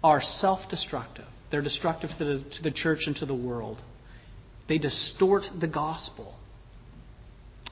are 0.04 0.20
self 0.20 0.68
destructive, 0.68 1.26
they're 1.50 1.62
destructive 1.62 2.16
to 2.18 2.24
the, 2.24 2.38
to 2.38 2.62
the 2.62 2.70
church 2.70 3.06
and 3.06 3.16
to 3.16 3.26
the 3.26 3.34
world. 3.34 3.80
They 4.68 4.78
distort 4.78 5.48
the 5.58 5.66
gospel. 5.66 6.34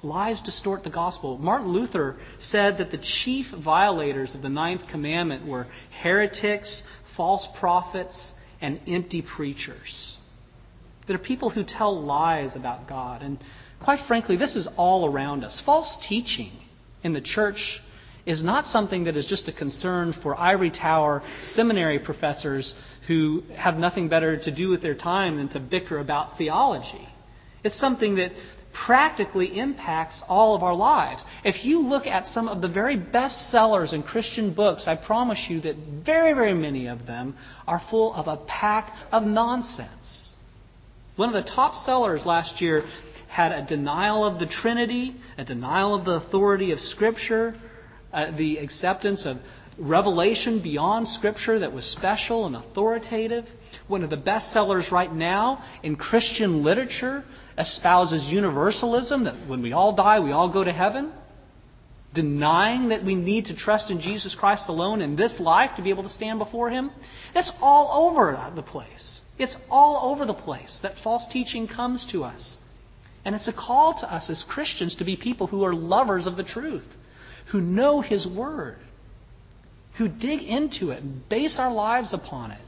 Lies 0.03 0.41
distort 0.41 0.83
the 0.83 0.91
gospel. 0.91 1.37
Martin 1.39 1.69
Luther 1.69 2.17
said 2.39 2.79
that 2.79 2.91
the 2.91 2.99
chief 2.99 3.51
violators 3.51 4.35
of 4.35 4.41
the 4.43 4.49
ninth 4.49 4.87
commandment 4.89 5.47
were 5.47 5.67
heretics, 6.03 6.83
false 7.17 7.47
prophets, 7.59 8.33
and 8.63 8.81
empty 8.87 9.21
preachers. 9.21 10.17
There 11.07 11.17
are 11.17 11.19
people 11.19 11.51
who 11.51 11.65
tell 11.65 12.03
lies 12.03 12.57
about 12.57 12.89
God. 12.89 13.23
And 13.23 13.39
quite 13.81 14.01
frankly, 14.07 14.37
this 14.37 14.57
is 14.57 14.67
all 14.77 15.07
around 15.07 15.45
us. 15.45 15.61
False 15.61 15.97
teaching 16.01 16.53
in 17.03 17.13
the 17.13 17.21
church 17.21 17.83
is 18.27 18.43
not 18.43 18.69
something 18.69 19.05
that 19.05 19.17
is 19.17 19.27
just 19.27 19.49
a 19.49 19.53
concern 19.53 20.13
for 20.13 20.39
ivory 20.39 20.71
tower 20.71 21.23
seminary 21.53 21.99
professors 21.99 22.75
who 23.07 23.43
have 23.57 23.79
nothing 23.79 24.09
better 24.09 24.37
to 24.37 24.51
do 24.51 24.69
with 24.69 24.83
their 24.83 24.95
time 24.95 25.37
than 25.37 25.49
to 25.49 25.59
bicker 25.59 25.99
about 25.99 26.39
theology. 26.39 27.09
It's 27.65 27.79
something 27.79 28.17
that 28.17 28.33
practically 28.73 29.59
impacts 29.59 30.23
all 30.29 30.55
of 30.55 30.63
our 30.63 30.75
lives. 30.75 31.25
If 31.45 31.65
you 31.65 31.87
look 31.87 32.07
at 32.07 32.29
some 32.29 32.49
of 32.49 32.61
the 32.61 32.69
very 32.69 32.97
best 32.97 33.51
sellers 33.51 33.93
in 33.93 34.03
Christian 34.03 34.53
books, 34.53 34.87
I 34.87 34.95
promise 34.95 35.51
you 35.51 35.61
that 35.63 35.77
very, 35.77 36.33
very 36.33 36.55
many 36.55 36.87
of 36.87 37.07
them 37.07 37.37
are 37.67 37.83
full 37.91 38.15
of 38.15 38.29
a 38.29 38.37
pack 38.37 38.95
of 39.11 39.25
nonsense. 39.25 40.35
One 41.17 41.35
of 41.35 41.45
the 41.45 41.51
top 41.51 41.85
sellers 41.85 42.25
last 42.25 42.61
year 42.61 42.85
had 43.29 43.53
a 43.53 43.67
denial 43.67 44.25
of 44.25 44.39
the 44.39 44.47
Trinity, 44.47 45.17
a 45.37 45.45
denial 45.45 45.95
of 45.95 46.05
the 46.05 46.13
authority 46.13 46.73
of 46.73 46.81
Scripture, 46.81 47.55
uh, 48.13 48.31
the 48.37 48.59
acceptance 48.59 49.25
of 49.25 49.39
revelation 49.79 50.61
beyond 50.61 51.09
Scripture 51.09 51.59
that 51.61 51.73
was 51.73 51.85
special 51.87 52.47
and 52.47 52.57
authoritative. 52.57 53.47
One 53.87 54.03
of 54.03 54.11
the 54.11 54.17
best 54.17 54.53
sellers 54.53 54.91
right 54.91 55.13
now 55.15 55.65
in 55.83 55.97
Christian 55.97 56.63
literature 56.63 57.25
espouses 57.57 58.25
universalism, 58.25 59.25
that 59.25 59.47
when 59.47 59.63
we 59.63 59.73
all 59.73 59.93
die, 59.93 60.21
we 60.21 60.33
all 60.33 60.49
go 60.49 60.65
to 60.65 60.73
heaven. 60.73 61.13
Denying 62.13 62.89
that 62.89 63.05
we 63.05 63.15
need 63.15 63.47
to 63.47 63.55
trust 63.55 63.91
in 63.91 64.01
Jesus 64.01 64.35
Christ 64.35 64.67
alone 64.67 65.01
in 65.01 65.15
this 65.15 65.39
life 65.39 65.77
to 65.77 65.83
be 65.83 65.91
able 65.91 66.03
to 66.03 66.09
stand 66.09 66.41
before 66.41 66.69
Him. 66.69 66.91
That's 67.35 67.53
all 67.61 68.09
over 68.09 68.51
the 68.55 68.63
place. 68.63 69.21
It's 69.39 69.57
all 69.71 70.11
over 70.11 70.27
the 70.27 70.35
place 70.35 70.81
that 70.83 70.99
false 70.99 71.25
teaching 71.31 71.69
comes 71.69 72.05
to 72.07 72.25
us. 72.25 72.59
And 73.25 73.35
it's 73.35 73.49
a 73.49 73.53
call 73.53 73.95
to 73.95 74.13
us 74.13 74.29
as 74.29 74.43
Christians 74.43 74.95
to 74.97 75.05
be 75.05 75.17
people 75.17 75.47
who 75.47 75.63
are 75.65 75.75
lovers 75.75 76.27
of 76.27 76.37
the 76.37 76.43
truth, 76.43 76.85
who 77.51 77.61
know 77.61 78.01
His 78.01 78.27
Word, 78.27 78.79
who 79.95 80.09
dig 80.09 80.43
into 80.43 80.91
it 80.91 81.29
base 81.29 81.59
our 81.59 81.73
lives 81.73 82.13
upon 82.13 82.53
it 82.53 82.59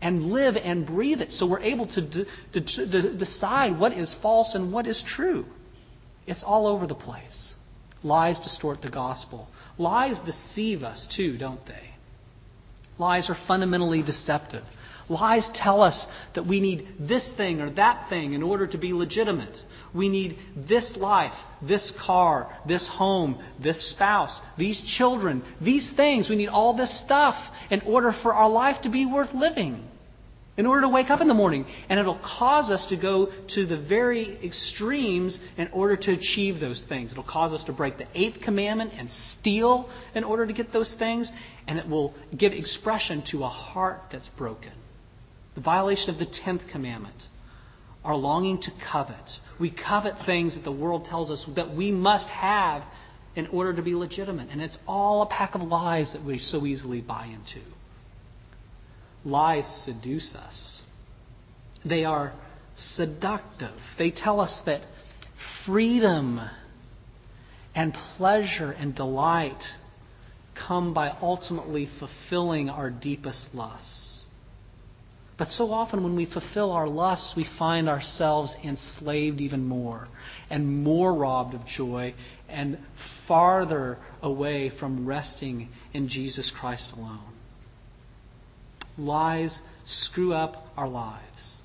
and 0.00 0.30
live 0.32 0.56
and 0.56 0.86
breathe 0.86 1.20
it 1.20 1.32
so 1.32 1.46
we're 1.46 1.60
able 1.60 1.86
to, 1.86 2.00
d- 2.00 2.26
to 2.52 3.14
decide 3.14 3.78
what 3.78 3.92
is 3.92 4.14
false 4.16 4.54
and 4.54 4.72
what 4.72 4.86
is 4.86 5.02
true. 5.02 5.46
It's 6.26 6.42
all 6.42 6.66
over 6.66 6.86
the 6.86 6.94
place. 6.94 7.54
Lies 8.02 8.38
distort 8.38 8.82
the 8.82 8.90
gospel. 8.90 9.48
Lies 9.78 10.18
deceive 10.20 10.84
us 10.84 11.06
too, 11.06 11.38
don't 11.38 11.64
they? 11.66 11.94
Lies 12.98 13.30
are 13.30 13.38
fundamentally 13.46 14.02
deceptive. 14.02 14.64
Lies 15.08 15.48
tell 15.54 15.82
us 15.82 16.06
that 16.34 16.46
we 16.46 16.60
need 16.60 16.94
this 16.98 17.26
thing 17.36 17.60
or 17.60 17.70
that 17.70 18.08
thing 18.08 18.32
in 18.32 18.42
order 18.42 18.66
to 18.66 18.78
be 18.78 18.92
legitimate. 18.92 19.62
We 19.94 20.08
need 20.08 20.38
this 20.56 20.96
life, 20.96 21.34
this 21.62 21.92
car, 21.92 22.54
this 22.66 22.86
home, 22.88 23.38
this 23.60 23.80
spouse, 23.86 24.40
these 24.58 24.80
children, 24.80 25.42
these 25.60 25.88
things. 25.90 26.28
We 26.28 26.36
need 26.36 26.48
all 26.48 26.74
this 26.74 26.90
stuff 26.98 27.36
in 27.70 27.82
order 27.82 28.12
for 28.12 28.34
our 28.34 28.48
life 28.48 28.82
to 28.82 28.88
be 28.88 29.06
worth 29.06 29.32
living 29.32 29.88
in 30.56 30.64
order 30.64 30.82
to 30.82 30.88
wake 30.88 31.10
up 31.10 31.20
in 31.20 31.28
the 31.28 31.34
morning. 31.34 31.66
And 31.88 32.00
it'll 32.00 32.18
cause 32.18 32.70
us 32.70 32.86
to 32.86 32.96
go 32.96 33.26
to 33.26 33.66
the 33.66 33.76
very 33.76 34.38
extremes 34.44 35.38
in 35.56 35.68
order 35.68 35.96
to 35.96 36.12
achieve 36.12 36.60
those 36.60 36.82
things. 36.84 37.12
It'll 37.12 37.24
cause 37.24 37.52
us 37.52 37.64
to 37.64 37.72
break 37.72 37.98
the 37.98 38.06
eighth 38.14 38.40
commandment 38.40 38.92
and 38.96 39.10
steal 39.10 39.88
in 40.14 40.24
order 40.24 40.46
to 40.46 40.52
get 40.52 40.72
those 40.72 40.92
things. 40.94 41.30
And 41.66 41.78
it 41.78 41.88
will 41.88 42.14
give 42.36 42.52
expression 42.52 43.22
to 43.22 43.44
a 43.44 43.48
heart 43.48 44.04
that's 44.10 44.28
broken. 44.28 44.72
The 45.56 45.60
violation 45.60 46.10
of 46.10 46.18
the 46.18 46.26
tenth 46.26 46.66
commandment, 46.68 47.26
our 48.04 48.14
longing 48.14 48.60
to 48.60 48.70
covet. 48.70 49.40
We 49.58 49.70
covet 49.70 50.24
things 50.24 50.54
that 50.54 50.62
the 50.62 50.72
world 50.72 51.06
tells 51.06 51.30
us 51.30 51.44
that 51.56 51.74
we 51.74 51.90
must 51.90 52.28
have 52.28 52.84
in 53.34 53.48
order 53.48 53.74
to 53.74 53.82
be 53.82 53.94
legitimate. 53.94 54.48
And 54.50 54.62
it's 54.62 54.78
all 54.86 55.22
a 55.22 55.26
pack 55.26 55.54
of 55.54 55.62
lies 55.62 56.12
that 56.12 56.24
we 56.24 56.38
so 56.38 56.64
easily 56.64 57.00
buy 57.00 57.26
into 57.26 57.60
lies 59.26 59.66
seduce 59.84 60.34
us. 60.34 60.82
They 61.84 62.04
are 62.04 62.32
seductive. 62.76 63.74
They 63.98 64.10
tell 64.10 64.40
us 64.40 64.60
that 64.60 64.82
freedom 65.64 66.40
and 67.74 67.92
pleasure 68.16 68.70
and 68.70 68.94
delight 68.94 69.74
come 70.54 70.94
by 70.94 71.14
ultimately 71.20 71.90
fulfilling 71.98 72.70
our 72.70 72.88
deepest 72.88 73.54
lusts. 73.54 74.05
But 75.38 75.52
so 75.52 75.72
often, 75.72 76.02
when 76.02 76.16
we 76.16 76.24
fulfill 76.24 76.72
our 76.72 76.88
lusts, 76.88 77.36
we 77.36 77.44
find 77.44 77.88
ourselves 77.88 78.54
enslaved 78.64 79.40
even 79.40 79.66
more 79.68 80.08
and 80.48 80.82
more 80.82 81.12
robbed 81.12 81.54
of 81.54 81.66
joy 81.66 82.14
and 82.48 82.78
farther 83.26 83.98
away 84.22 84.70
from 84.70 85.04
resting 85.04 85.68
in 85.92 86.08
Jesus 86.08 86.50
Christ 86.50 86.92
alone 86.92 87.36
lies 88.98 89.58
screw 89.84 90.34
up 90.34 90.72
our 90.76 90.88
lives. 90.88 91.56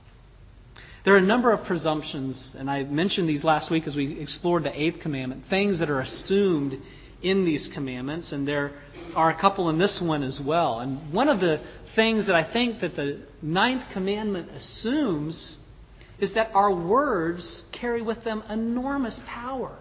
There 1.03 1.15
are 1.15 1.17
a 1.17 1.21
number 1.21 1.51
of 1.51 1.65
presumptions, 1.65 2.53
and 2.57 2.69
I 2.69 2.83
mentioned 2.83 3.27
these 3.27 3.43
last 3.43 3.71
week 3.71 3.87
as 3.87 3.95
we 3.95 4.19
explored 4.19 4.63
the 4.63 4.79
eighth 4.81 4.99
commandment, 4.99 5.45
things 5.49 5.79
that 5.79 5.89
are 5.89 5.99
assumed 5.99 6.79
in 7.21 7.45
these 7.45 7.67
commandments, 7.69 8.31
and 8.31 8.47
there 8.47 8.73
are 9.15 9.29
a 9.29 9.35
couple 9.35 9.69
in 9.69 9.77
this 9.77 9.99
one 10.01 10.23
as 10.23 10.39
well. 10.39 10.79
And 10.79 11.11
one 11.13 11.29
of 11.29 11.39
the 11.39 11.59
things 11.95 12.25
that 12.25 12.35
I 12.35 12.43
think 12.43 12.81
that 12.81 12.95
the 12.95 13.19
ninth 13.41 13.83
commandment 13.91 14.49
assumes 14.51 15.57
is 16.19 16.31
that 16.33 16.51
our 16.53 16.71
words 16.71 17.63
carry 17.71 18.01
with 18.01 18.23
them 18.23 18.43
enormous 18.49 19.19
power. 19.25 19.77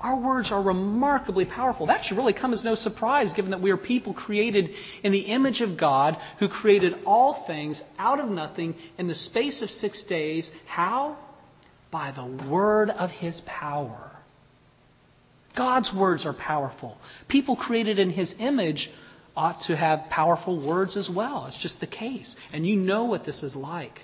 Our 0.00 0.16
words 0.16 0.50
are 0.50 0.62
remarkably 0.62 1.44
powerful. 1.44 1.86
That 1.86 2.06
should 2.06 2.16
really 2.16 2.32
come 2.32 2.54
as 2.54 2.64
no 2.64 2.74
surprise, 2.74 3.34
given 3.34 3.50
that 3.50 3.60
we 3.60 3.70
are 3.70 3.76
people 3.76 4.14
created 4.14 4.70
in 5.02 5.12
the 5.12 5.18
image 5.18 5.60
of 5.60 5.76
God 5.76 6.16
who 6.38 6.48
created 6.48 6.96
all 7.04 7.44
things 7.46 7.82
out 7.98 8.18
of 8.18 8.30
nothing 8.30 8.74
in 8.96 9.08
the 9.08 9.14
space 9.14 9.60
of 9.60 9.70
six 9.70 10.00
days. 10.02 10.50
How? 10.64 11.18
By 11.90 12.12
the 12.12 12.24
word 12.24 12.88
of 12.88 13.10
his 13.10 13.42
power. 13.44 14.09
God's 15.54 15.92
words 15.92 16.24
are 16.24 16.32
powerful. 16.32 16.98
People 17.28 17.56
created 17.56 17.98
in 17.98 18.10
his 18.10 18.34
image 18.38 18.90
ought 19.36 19.60
to 19.62 19.76
have 19.76 20.08
powerful 20.10 20.60
words 20.60 20.96
as 20.96 21.08
well. 21.08 21.46
It's 21.46 21.58
just 21.58 21.80
the 21.80 21.86
case. 21.86 22.34
And 22.52 22.66
you 22.66 22.76
know 22.76 23.04
what 23.04 23.24
this 23.24 23.42
is 23.42 23.54
like. 23.56 24.00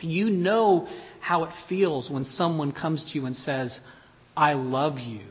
You 0.00 0.30
know 0.30 0.88
how 1.20 1.44
it 1.44 1.50
feels 1.68 2.10
when 2.10 2.24
someone 2.24 2.72
comes 2.72 3.02
to 3.02 3.10
you 3.18 3.26
and 3.26 3.36
says, 3.36 3.78
I 4.36 4.52
love 4.52 4.98
you. 4.98 5.22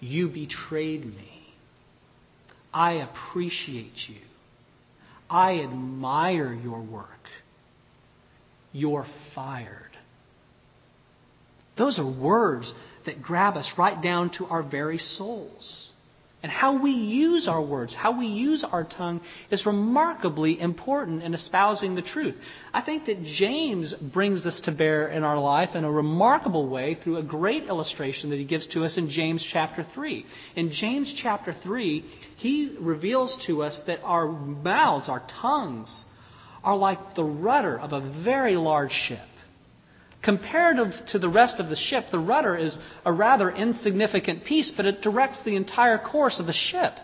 You 0.00 0.28
betrayed 0.28 1.04
me. 1.04 1.54
I 2.74 2.92
appreciate 2.94 4.08
you. 4.08 4.18
I 5.30 5.60
admire 5.60 6.52
your 6.52 6.80
work. 6.80 7.06
You're 8.72 9.06
fired. 9.34 9.96
Those 11.76 11.98
are 11.98 12.06
words 12.06 12.72
that 13.04 13.22
grab 13.22 13.56
us 13.56 13.70
right 13.76 14.00
down 14.00 14.30
to 14.30 14.46
our 14.46 14.62
very 14.62 14.98
souls. 14.98 15.92
And 16.42 16.50
how 16.50 16.72
we 16.72 16.90
use 16.90 17.46
our 17.46 17.62
words, 17.62 17.94
how 17.94 18.18
we 18.18 18.26
use 18.26 18.64
our 18.64 18.82
tongue, 18.82 19.20
is 19.52 19.64
remarkably 19.64 20.60
important 20.60 21.22
in 21.22 21.34
espousing 21.34 21.94
the 21.94 22.02
truth. 22.02 22.36
I 22.74 22.80
think 22.80 23.06
that 23.06 23.22
James 23.22 23.92
brings 23.92 24.42
this 24.42 24.60
to 24.62 24.72
bear 24.72 25.06
in 25.06 25.22
our 25.22 25.38
life 25.38 25.76
in 25.76 25.84
a 25.84 25.90
remarkable 25.90 26.66
way 26.66 26.96
through 26.96 27.18
a 27.18 27.22
great 27.22 27.68
illustration 27.68 28.30
that 28.30 28.40
he 28.40 28.44
gives 28.44 28.66
to 28.68 28.84
us 28.84 28.96
in 28.96 29.08
James 29.08 29.44
chapter 29.44 29.86
3. 29.94 30.26
In 30.56 30.72
James 30.72 31.12
chapter 31.12 31.54
3, 31.62 32.04
he 32.38 32.76
reveals 32.80 33.36
to 33.44 33.62
us 33.62 33.78
that 33.82 34.02
our 34.02 34.26
mouths, 34.26 35.08
our 35.08 35.22
tongues, 35.28 36.06
are 36.64 36.76
like 36.76 37.14
the 37.14 37.24
rudder 37.24 37.78
of 37.78 37.92
a 37.92 38.00
very 38.00 38.56
large 38.56 38.92
ship. 38.92 39.28
Comparative 40.22 40.94
to 41.06 41.18
the 41.18 41.28
rest 41.28 41.58
of 41.58 41.68
the 41.68 41.76
ship, 41.76 42.10
the 42.10 42.18
rudder 42.18 42.56
is 42.56 42.78
a 43.04 43.12
rather 43.12 43.50
insignificant 43.50 44.44
piece, 44.44 44.70
but 44.70 44.86
it 44.86 45.02
directs 45.02 45.40
the 45.40 45.56
entire 45.56 45.98
course 45.98 46.38
of 46.38 46.46
the 46.46 46.52
ship. 46.52 46.96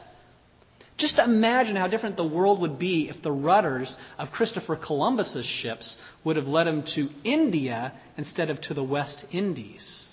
Just 0.96 1.18
imagine 1.18 1.76
how 1.76 1.88
different 1.88 2.16
the 2.16 2.24
world 2.24 2.60
would 2.60 2.78
be 2.78 3.08
if 3.08 3.22
the 3.22 3.32
rudders 3.32 3.96
of 4.18 4.32
Christopher 4.32 4.76
Columbus's 4.76 5.46
ships 5.46 5.96
would 6.24 6.36
have 6.36 6.48
led 6.48 6.66
him 6.66 6.82
to 6.82 7.10
India 7.24 7.92
instead 8.16 8.50
of 8.50 8.60
to 8.62 8.74
the 8.74 8.82
West 8.82 9.24
Indies. 9.30 10.08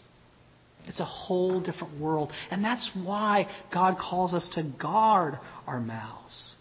It's 0.87 0.99
a 0.99 1.05
whole 1.05 1.59
different 1.59 1.99
world. 1.99 2.31
And 2.51 2.63
that's 2.63 2.87
why 2.95 3.47
God 3.71 3.97
calls 3.97 4.33
us 4.33 4.47
to 4.49 4.61
guard 4.61 5.39
our 5.65 5.79
mouths. 5.79 6.55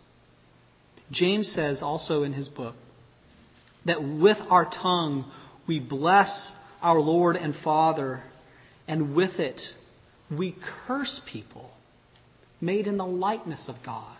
James 1.10 1.50
says 1.52 1.82
also 1.82 2.22
in 2.22 2.32
his 2.32 2.48
book 2.48 2.76
that 3.84 4.02
with 4.02 4.38
our 4.48 4.64
tongue 4.64 5.30
we 5.66 5.80
bless 5.80 6.52
our 6.82 7.00
Lord 7.00 7.36
and 7.36 7.56
Father, 7.58 8.22
and 8.86 9.14
with 9.14 9.38
it 9.38 9.74
we 10.30 10.56
curse 10.86 11.20
people 11.26 11.70
made 12.60 12.86
in 12.86 12.96
the 12.96 13.06
likeness 13.06 13.68
of 13.68 13.82
God. 13.82 14.16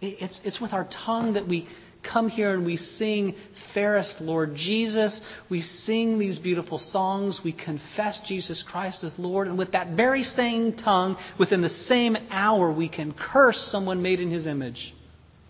It's, 0.00 0.40
it's 0.44 0.60
with 0.60 0.72
our 0.72 0.84
tongue 0.84 1.34
that 1.34 1.48
we 1.48 1.66
come 2.02 2.28
here 2.28 2.52
and 2.52 2.66
we 2.66 2.76
sing, 2.76 3.34
Fairest 3.72 4.20
Lord 4.20 4.54
Jesus. 4.54 5.18
We 5.48 5.62
sing 5.62 6.18
these 6.18 6.38
beautiful 6.38 6.78
songs. 6.78 7.42
We 7.42 7.52
confess 7.52 8.20
Jesus 8.20 8.62
Christ 8.62 9.02
as 9.02 9.18
Lord. 9.18 9.48
And 9.48 9.56
with 9.56 9.72
that 9.72 9.90
very 9.90 10.22
same 10.22 10.74
tongue, 10.74 11.16
within 11.38 11.62
the 11.62 11.70
same 11.70 12.16
hour, 12.30 12.70
we 12.70 12.88
can 12.88 13.12
curse 13.12 13.66
someone 13.68 14.02
made 14.02 14.20
in 14.20 14.30
His 14.30 14.46
image, 14.46 14.94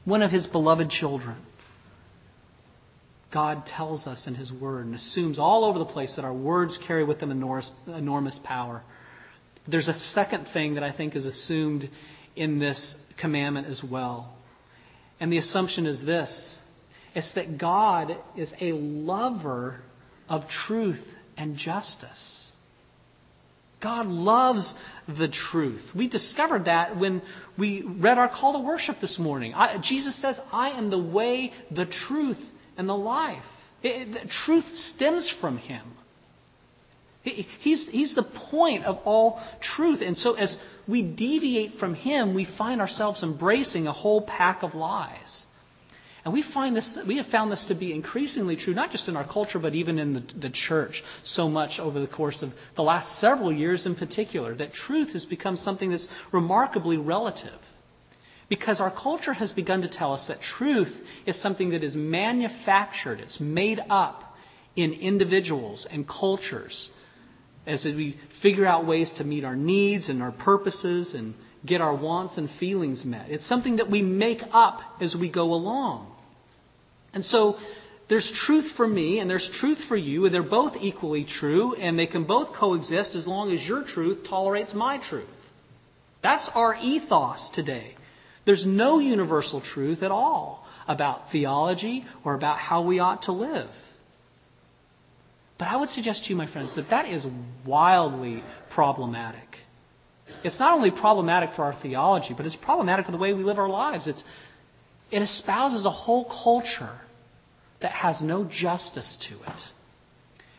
one 0.04 0.22
of 0.22 0.30
His 0.30 0.46
beloved 0.46 0.90
children. 0.90 1.36
God 3.34 3.66
tells 3.66 4.06
us 4.06 4.28
in 4.28 4.36
His 4.36 4.52
Word 4.52 4.86
and 4.86 4.94
assumes 4.94 5.40
all 5.40 5.64
over 5.64 5.80
the 5.80 5.84
place 5.84 6.14
that 6.14 6.24
our 6.24 6.32
words 6.32 6.78
carry 6.78 7.02
with 7.02 7.18
them 7.18 7.32
enormous, 7.32 7.68
enormous 7.88 8.38
power. 8.38 8.84
There's 9.66 9.88
a 9.88 9.98
second 9.98 10.46
thing 10.52 10.74
that 10.74 10.84
I 10.84 10.92
think 10.92 11.16
is 11.16 11.26
assumed 11.26 11.90
in 12.36 12.60
this 12.60 12.94
commandment 13.16 13.66
as 13.66 13.82
well. 13.82 14.36
And 15.18 15.32
the 15.32 15.38
assumption 15.38 15.84
is 15.84 16.00
this 16.02 16.58
it's 17.16 17.28
that 17.32 17.58
God 17.58 18.16
is 18.36 18.52
a 18.60 18.70
lover 18.70 19.80
of 20.28 20.46
truth 20.48 21.02
and 21.36 21.56
justice. 21.56 22.52
God 23.80 24.06
loves 24.06 24.72
the 25.08 25.26
truth. 25.26 25.82
We 25.92 26.06
discovered 26.06 26.66
that 26.66 26.98
when 27.00 27.20
we 27.58 27.82
read 27.82 28.16
our 28.16 28.28
call 28.28 28.52
to 28.52 28.60
worship 28.60 29.00
this 29.00 29.18
morning. 29.18 29.54
I, 29.54 29.78
Jesus 29.78 30.14
says, 30.16 30.38
I 30.52 30.70
am 30.70 30.90
the 30.90 30.98
way, 30.98 31.52
the 31.72 31.84
truth, 31.84 32.38
and 32.76 32.88
the 32.88 32.96
life. 32.96 33.42
It, 33.82 34.12
the 34.12 34.28
truth 34.28 34.64
stems 34.76 35.28
from 35.28 35.58
him. 35.58 35.82
He, 37.22 37.46
he's, 37.60 37.86
he's 37.88 38.14
the 38.14 38.22
point 38.22 38.84
of 38.84 38.98
all 39.04 39.40
truth. 39.60 40.00
And 40.02 40.16
so 40.16 40.34
as 40.34 40.56
we 40.86 41.02
deviate 41.02 41.78
from 41.78 41.94
him, 41.94 42.34
we 42.34 42.44
find 42.44 42.80
ourselves 42.80 43.22
embracing 43.22 43.86
a 43.86 43.92
whole 43.92 44.22
pack 44.22 44.62
of 44.62 44.74
lies. 44.74 45.46
And 46.24 46.32
we 46.32 46.40
find 46.40 46.74
this, 46.74 46.98
we 47.06 47.18
have 47.18 47.26
found 47.26 47.52
this 47.52 47.64
to 47.66 47.74
be 47.74 47.92
increasingly 47.92 48.56
true, 48.56 48.72
not 48.72 48.90
just 48.90 49.08
in 49.08 49.16
our 49.16 49.24
culture, 49.24 49.58
but 49.58 49.74
even 49.74 49.98
in 49.98 50.14
the, 50.14 50.24
the 50.38 50.50
church 50.50 51.04
so 51.22 51.50
much 51.50 51.78
over 51.78 52.00
the 52.00 52.06
course 52.06 52.42
of 52.42 52.52
the 52.76 52.82
last 52.82 53.18
several 53.20 53.52
years 53.52 53.84
in 53.84 53.94
particular, 53.94 54.54
that 54.54 54.72
truth 54.72 55.12
has 55.12 55.26
become 55.26 55.58
something 55.58 55.90
that's 55.90 56.08
remarkably 56.32 56.96
relative. 56.96 57.58
Because 58.48 58.80
our 58.80 58.90
culture 58.90 59.32
has 59.32 59.52
begun 59.52 59.82
to 59.82 59.88
tell 59.88 60.12
us 60.12 60.24
that 60.24 60.42
truth 60.42 60.92
is 61.26 61.36
something 61.36 61.70
that 61.70 61.82
is 61.82 61.94
manufactured, 61.96 63.20
it's 63.20 63.40
made 63.40 63.80
up 63.88 64.36
in 64.76 64.92
individuals 64.92 65.86
and 65.90 66.06
cultures 66.06 66.90
as 67.66 67.84
we 67.84 68.18
figure 68.42 68.66
out 68.66 68.86
ways 68.86 69.08
to 69.10 69.24
meet 69.24 69.44
our 69.44 69.56
needs 69.56 70.08
and 70.08 70.22
our 70.22 70.32
purposes 70.32 71.14
and 71.14 71.34
get 71.64 71.80
our 71.80 71.94
wants 71.94 72.36
and 72.36 72.50
feelings 72.52 73.04
met. 73.04 73.30
It's 73.30 73.46
something 73.46 73.76
that 73.76 73.90
we 73.90 74.02
make 74.02 74.42
up 74.52 74.80
as 75.00 75.16
we 75.16 75.28
go 75.28 75.54
along. 75.54 76.12
And 77.14 77.24
so 77.24 77.58
there's 78.08 78.30
truth 78.30 78.72
for 78.72 78.86
me 78.86 79.18
and 79.18 79.30
there's 79.30 79.46
truth 79.46 79.82
for 79.84 79.96
you, 79.96 80.26
and 80.26 80.34
they're 80.34 80.42
both 80.42 80.76
equally 80.78 81.24
true, 81.24 81.74
and 81.74 81.98
they 81.98 82.06
can 82.06 82.24
both 82.24 82.52
coexist 82.52 83.14
as 83.14 83.26
long 83.26 83.52
as 83.52 83.66
your 83.66 83.82
truth 83.82 84.24
tolerates 84.28 84.74
my 84.74 84.98
truth. 84.98 85.28
That's 86.22 86.46
our 86.50 86.74
ethos 86.76 87.48
today. 87.50 87.96
There's 88.44 88.64
no 88.66 88.98
universal 88.98 89.60
truth 89.60 90.02
at 90.02 90.10
all 90.10 90.66
about 90.86 91.30
theology 91.32 92.04
or 92.24 92.34
about 92.34 92.58
how 92.58 92.82
we 92.82 92.98
ought 92.98 93.22
to 93.22 93.32
live. 93.32 93.70
But 95.56 95.68
I 95.68 95.76
would 95.76 95.90
suggest 95.90 96.24
to 96.24 96.30
you, 96.30 96.36
my 96.36 96.46
friends, 96.46 96.72
that 96.74 96.90
that 96.90 97.06
is 97.06 97.26
wildly 97.64 98.42
problematic. 98.70 99.58
It's 100.42 100.58
not 100.58 100.74
only 100.74 100.90
problematic 100.90 101.54
for 101.54 101.64
our 101.64 101.74
theology, 101.74 102.34
but 102.34 102.44
it's 102.44 102.56
problematic 102.56 103.06
for 103.06 103.12
the 103.12 103.18
way 103.18 103.32
we 103.32 103.44
live 103.44 103.58
our 103.58 103.68
lives. 103.68 104.06
It's, 104.06 104.22
it 105.10 105.22
espouses 105.22 105.84
a 105.84 105.90
whole 105.90 106.24
culture 106.24 107.00
that 107.80 107.92
has 107.92 108.20
no 108.20 108.44
justice 108.44 109.16
to 109.16 109.34
it. 109.34 109.70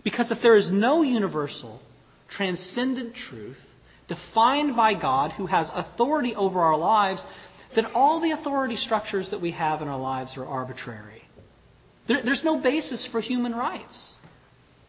Because 0.04 0.32
if 0.32 0.42
there 0.42 0.56
is 0.56 0.72
no 0.72 1.01
universal, 1.01 1.82
transcendent 2.30 3.15
truth 3.15 3.60
defined 4.08 4.75
by 4.75 4.94
God 4.94 5.32
who 5.34 5.48
has 5.48 5.70
authority 5.74 6.36
over 6.36 6.62
our 6.62 6.77
lives, 6.77 7.24
then 7.75 7.88
all 7.88 8.20
the 8.20 8.32
authority 8.32 8.77
structures 8.77 9.29
that 9.29 9.41
we 9.41 9.51
have 9.51 9.82
in 9.82 9.88
our 9.88 10.00
lives 10.00 10.36
are 10.38 10.46
arbitrary. 10.46 11.24
There, 12.08 12.22
there's 12.24 12.44
no 12.44 12.60
basis 12.60 13.05
for 13.08 13.20
human 13.20 13.53
rights. 13.53 14.13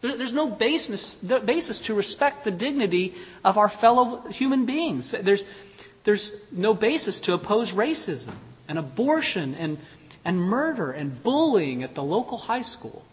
There, 0.03 0.17
there's 0.17 0.33
no 0.33 0.51
basis, 0.51 1.17
basis 1.45 1.79
to 1.81 1.95
respect 1.95 2.45
the 2.45 2.51
dignity 2.51 3.15
of 3.45 3.59
our 3.59 3.69
fellow 3.69 4.29
human 4.31 4.67
beings. 4.67 5.11
There's, 5.11 5.43
there's 6.05 6.33
no 6.53 6.75
basis 6.75 7.19
to 7.21 7.35
oppose 7.35 7.73
racism 7.73 8.35
and 8.69 8.79
abortion 8.79 9.55
and, 9.55 9.79
and 10.25 10.41
murder 10.41 10.93
and 10.93 11.23
bullying 11.23 11.83
at 11.83 11.95
the 11.95 12.03
local 12.03 12.39
high 12.39 12.63
school. 12.63 13.05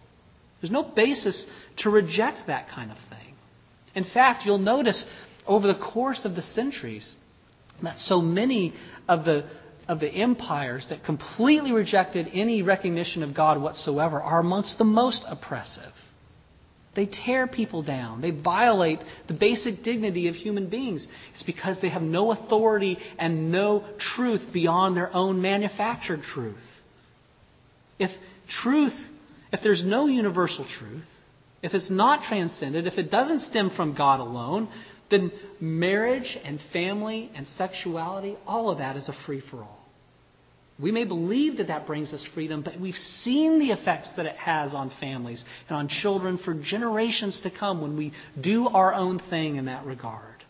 There's 0.62 0.72
no 0.72 0.84
basis 0.84 1.46
to 1.78 1.90
reject 1.90 2.48
that 2.48 2.70
kind 2.70 2.92
of 2.92 2.98
thing. 3.10 3.36
In 3.96 4.06
fact, 4.06 4.46
you'll 4.46 4.60
notice 4.60 5.06
over 5.46 5.68
the 5.68 5.76
course 5.76 6.26
of 6.26 6.36
the 6.36 6.42
centuries 6.42 7.16
that 7.82 8.00
so 8.00 8.22
many 8.22 8.74
of 9.08 9.26
the 9.26 9.46
of 9.88 10.00
the 10.00 10.10
empires 10.10 10.88
that 10.88 11.04
completely 11.04 11.72
rejected 11.72 12.30
any 12.34 12.62
recognition 12.62 13.24
of 13.24 13.34
God 13.34 13.62
whatsoever 13.62 14.22
are 14.22 14.40
amongst 14.40 14.78
the 14.78 14.84
most 14.84 15.24
oppressive. 15.28 15.92
They 16.96 17.06
tear 17.08 17.48
people 17.48 17.82
down. 17.82 18.22
They 18.22 18.30
violate 18.30 19.02
the 19.28 19.34
basic 19.34 19.84
dignity 19.84 20.28
of 20.28 20.36
human 20.36 20.68
beings. 20.68 21.08
It's 21.34 21.44
because 21.44 21.80
they 21.80 21.90
have 21.90 22.04
no 22.04 22.32
authority 22.32 23.00
and 23.18 23.52
no 23.52 23.84
truth 23.98 24.44
beyond 24.54 24.96
their 24.96 25.14
own 25.14 25.42
manufactured 25.42 26.24
truth. 26.24 26.56
If 27.98 28.12
truth, 28.48 28.94
if 29.52 29.64
there's 29.64 29.84
no 29.84 30.06
universal 30.06 30.66
truth, 30.66 31.06
if 31.64 31.74
it's 31.74 31.90
not 31.90 32.26
transcended, 32.26 32.86
if 32.86 32.98
it 32.98 33.10
doesn't 33.10 33.40
stem 33.42 33.72
from 33.72 33.94
God 33.94 34.20
alone, 34.20 34.68
then 35.10 35.32
marriage 35.60 36.38
and 36.44 36.60
family 36.72 37.32
and 37.36 37.48
sexuality, 37.50 38.38
all 38.48 38.70
of 38.70 38.80
that 38.80 38.98
is 38.98 39.08
a 39.10 39.14
free 39.26 39.42
for 39.42 39.58
all. 39.58 39.84
We 40.80 40.92
may 40.92 41.04
believe 41.04 41.58
that 41.58 41.68
that 41.68 41.86
brings 41.86 42.12
us 42.14 42.24
freedom, 42.34 42.62
but 42.62 42.80
we've 42.80 42.98
seen 42.98 43.60
the 43.60 43.72
effects 43.72 44.10
that 44.16 44.26
it 44.26 44.36
has 44.36 44.74
on 44.74 44.90
families 45.00 45.44
and 45.70 45.78
on 45.78 45.88
children 45.88 46.40
for 46.40 46.54
generations 46.56 47.40
to 47.42 47.52
come 47.52 47.82
when 47.82 47.96
we 47.96 48.12
do 48.40 48.68
our 48.68 48.94
own 48.94 49.20
thing 49.30 49.58
in 49.58 49.66
that 49.66 49.86
regard. 49.86 50.44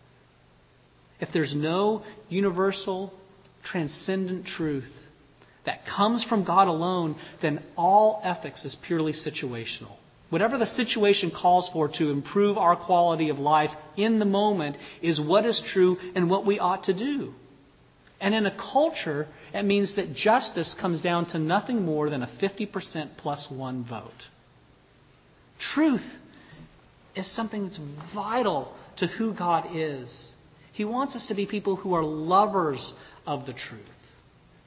If 1.20 1.32
there's 1.34 1.54
no 1.54 2.04
universal, 2.30 3.14
transcendent 3.64 4.48
truth 4.48 4.92
that 5.66 5.86
comes 5.86 6.24
from 6.24 6.44
God 6.44 6.68
alone, 6.68 7.16
then 7.42 7.62
all 7.78 8.22
ethics 8.24 8.64
is 8.66 8.76
purely 8.76 9.14
situational. 9.14 9.98
Whatever 10.34 10.58
the 10.58 10.66
situation 10.66 11.30
calls 11.30 11.70
for 11.70 11.90
to 11.90 12.10
improve 12.10 12.58
our 12.58 12.76
quality 12.76 13.30
of 13.30 13.38
life 13.38 13.70
in 13.96 14.18
the 14.18 14.26
moment 14.26 14.78
is 15.00 15.22
what 15.22 15.46
is 15.46 15.60
true 15.60 16.00
and 16.16 16.28
what 16.28 16.44
we 16.44 16.58
ought 16.58 16.86
to 16.86 16.94
do. 16.94 17.36
And 18.20 18.34
in 18.34 18.48
a 18.48 18.58
culture, 18.58 19.28
it 19.54 19.62
means 19.62 19.94
that 19.94 20.16
justice 20.16 20.74
comes 20.74 21.02
down 21.02 21.28
to 21.28 21.38
nothing 21.38 21.86
more 21.86 22.10
than 22.10 22.24
a 22.24 22.28
50% 22.42 23.10
plus 23.18 23.52
one 23.52 23.84
vote. 23.84 24.30
Truth 25.60 26.06
is 27.14 27.28
something 27.28 27.66
that's 27.66 27.80
vital 28.12 28.74
to 28.96 29.06
who 29.06 29.34
God 29.36 29.68
is. 29.76 30.32
He 30.72 30.84
wants 30.84 31.16
us 31.16 31.28
to 31.28 31.36
be 31.36 31.46
people 31.46 31.76
who 31.76 31.94
are 31.94 32.04
lovers 32.04 32.96
of 33.28 33.46
the 33.46 33.54
truth, 33.54 33.93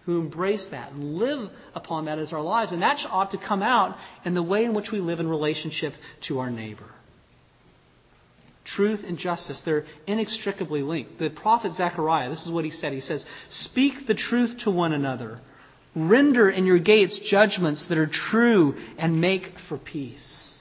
who 0.07 0.21
embrace 0.21 0.65
that 0.67 0.93
and 0.93 1.17
live 1.19 1.51
upon 1.75 2.05
that 2.05 2.19
as 2.19 2.33
our 2.33 2.41
lives. 2.41 2.71
And 2.71 2.81
that 2.81 3.05
ought 3.11 3.33
to 3.33 3.39
come 3.39 3.63
out 3.63 3.99
in 4.25 4.35
the 4.35 4.43
way 4.43 4.65
in 4.65 4.73
which 4.73 4.93
we 4.93 5.01
live 5.01 5.19
in 5.19 5.29
relationship 5.29 5.95
to 6.23 6.39
our 6.39 6.51
neighbor. 6.51 6.87
Truth 8.65 9.05
and 9.07 9.19
justice, 9.19 9.61
they're 9.63 9.85
inextricably 10.07 10.83
linked. 10.83 11.19
The 11.19 11.31
prophet 11.31 11.75
Zechariah, 11.75 12.31
this 12.31 12.43
is 12.43 12.51
what 12.51 12.65
he 12.65 12.71
said. 12.71 12.93
He 12.93 13.01
says, 13.01 13.25
Speak 13.51 14.07
the 14.07 14.15
truth 14.15 14.59
to 14.59 14.71
one 14.71 14.93
another, 14.93 15.41
render 15.95 16.49
in 16.49 16.67
your 16.67 16.79
gates 16.79 17.19
judgments 17.19 17.85
that 17.87 17.99
are 17.99 18.07
true, 18.07 18.77
and 18.99 19.21
make 19.21 19.59
for 19.69 19.77
peace. 19.77 20.59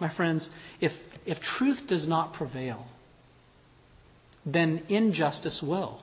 My 0.00 0.08
friends, 0.08 0.50
if, 0.80 0.92
if 1.24 1.40
truth 1.40 1.86
does 1.86 2.06
not 2.08 2.34
prevail, 2.34 2.86
then 4.44 4.82
injustice 4.88 5.62
will. 5.62 6.02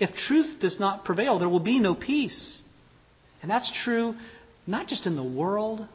If 0.00 0.16
truth 0.16 0.58
does 0.58 0.80
not 0.80 1.04
prevail, 1.04 1.38
there 1.38 1.48
will 1.48 1.60
be 1.60 1.78
no 1.78 1.94
peace. 1.94 2.62
And 3.42 3.50
that's 3.50 3.70
true 3.70 4.16
not 4.66 4.88
just 4.88 5.06
in 5.06 5.16
the 5.16 5.22
world, 5.22 5.86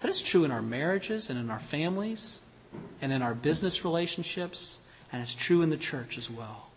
but 0.00 0.10
it's 0.10 0.20
true 0.22 0.44
in 0.44 0.50
our 0.50 0.62
marriages 0.62 1.28
and 1.28 1.38
in 1.38 1.50
our 1.50 1.62
families 1.70 2.40
and 3.00 3.12
in 3.12 3.22
our 3.22 3.34
business 3.34 3.84
relationships, 3.84 4.78
and 5.12 5.22
it's 5.22 5.34
true 5.34 5.62
in 5.62 5.70
the 5.70 5.76
church 5.76 6.18
as 6.18 6.28
well. 6.28 6.68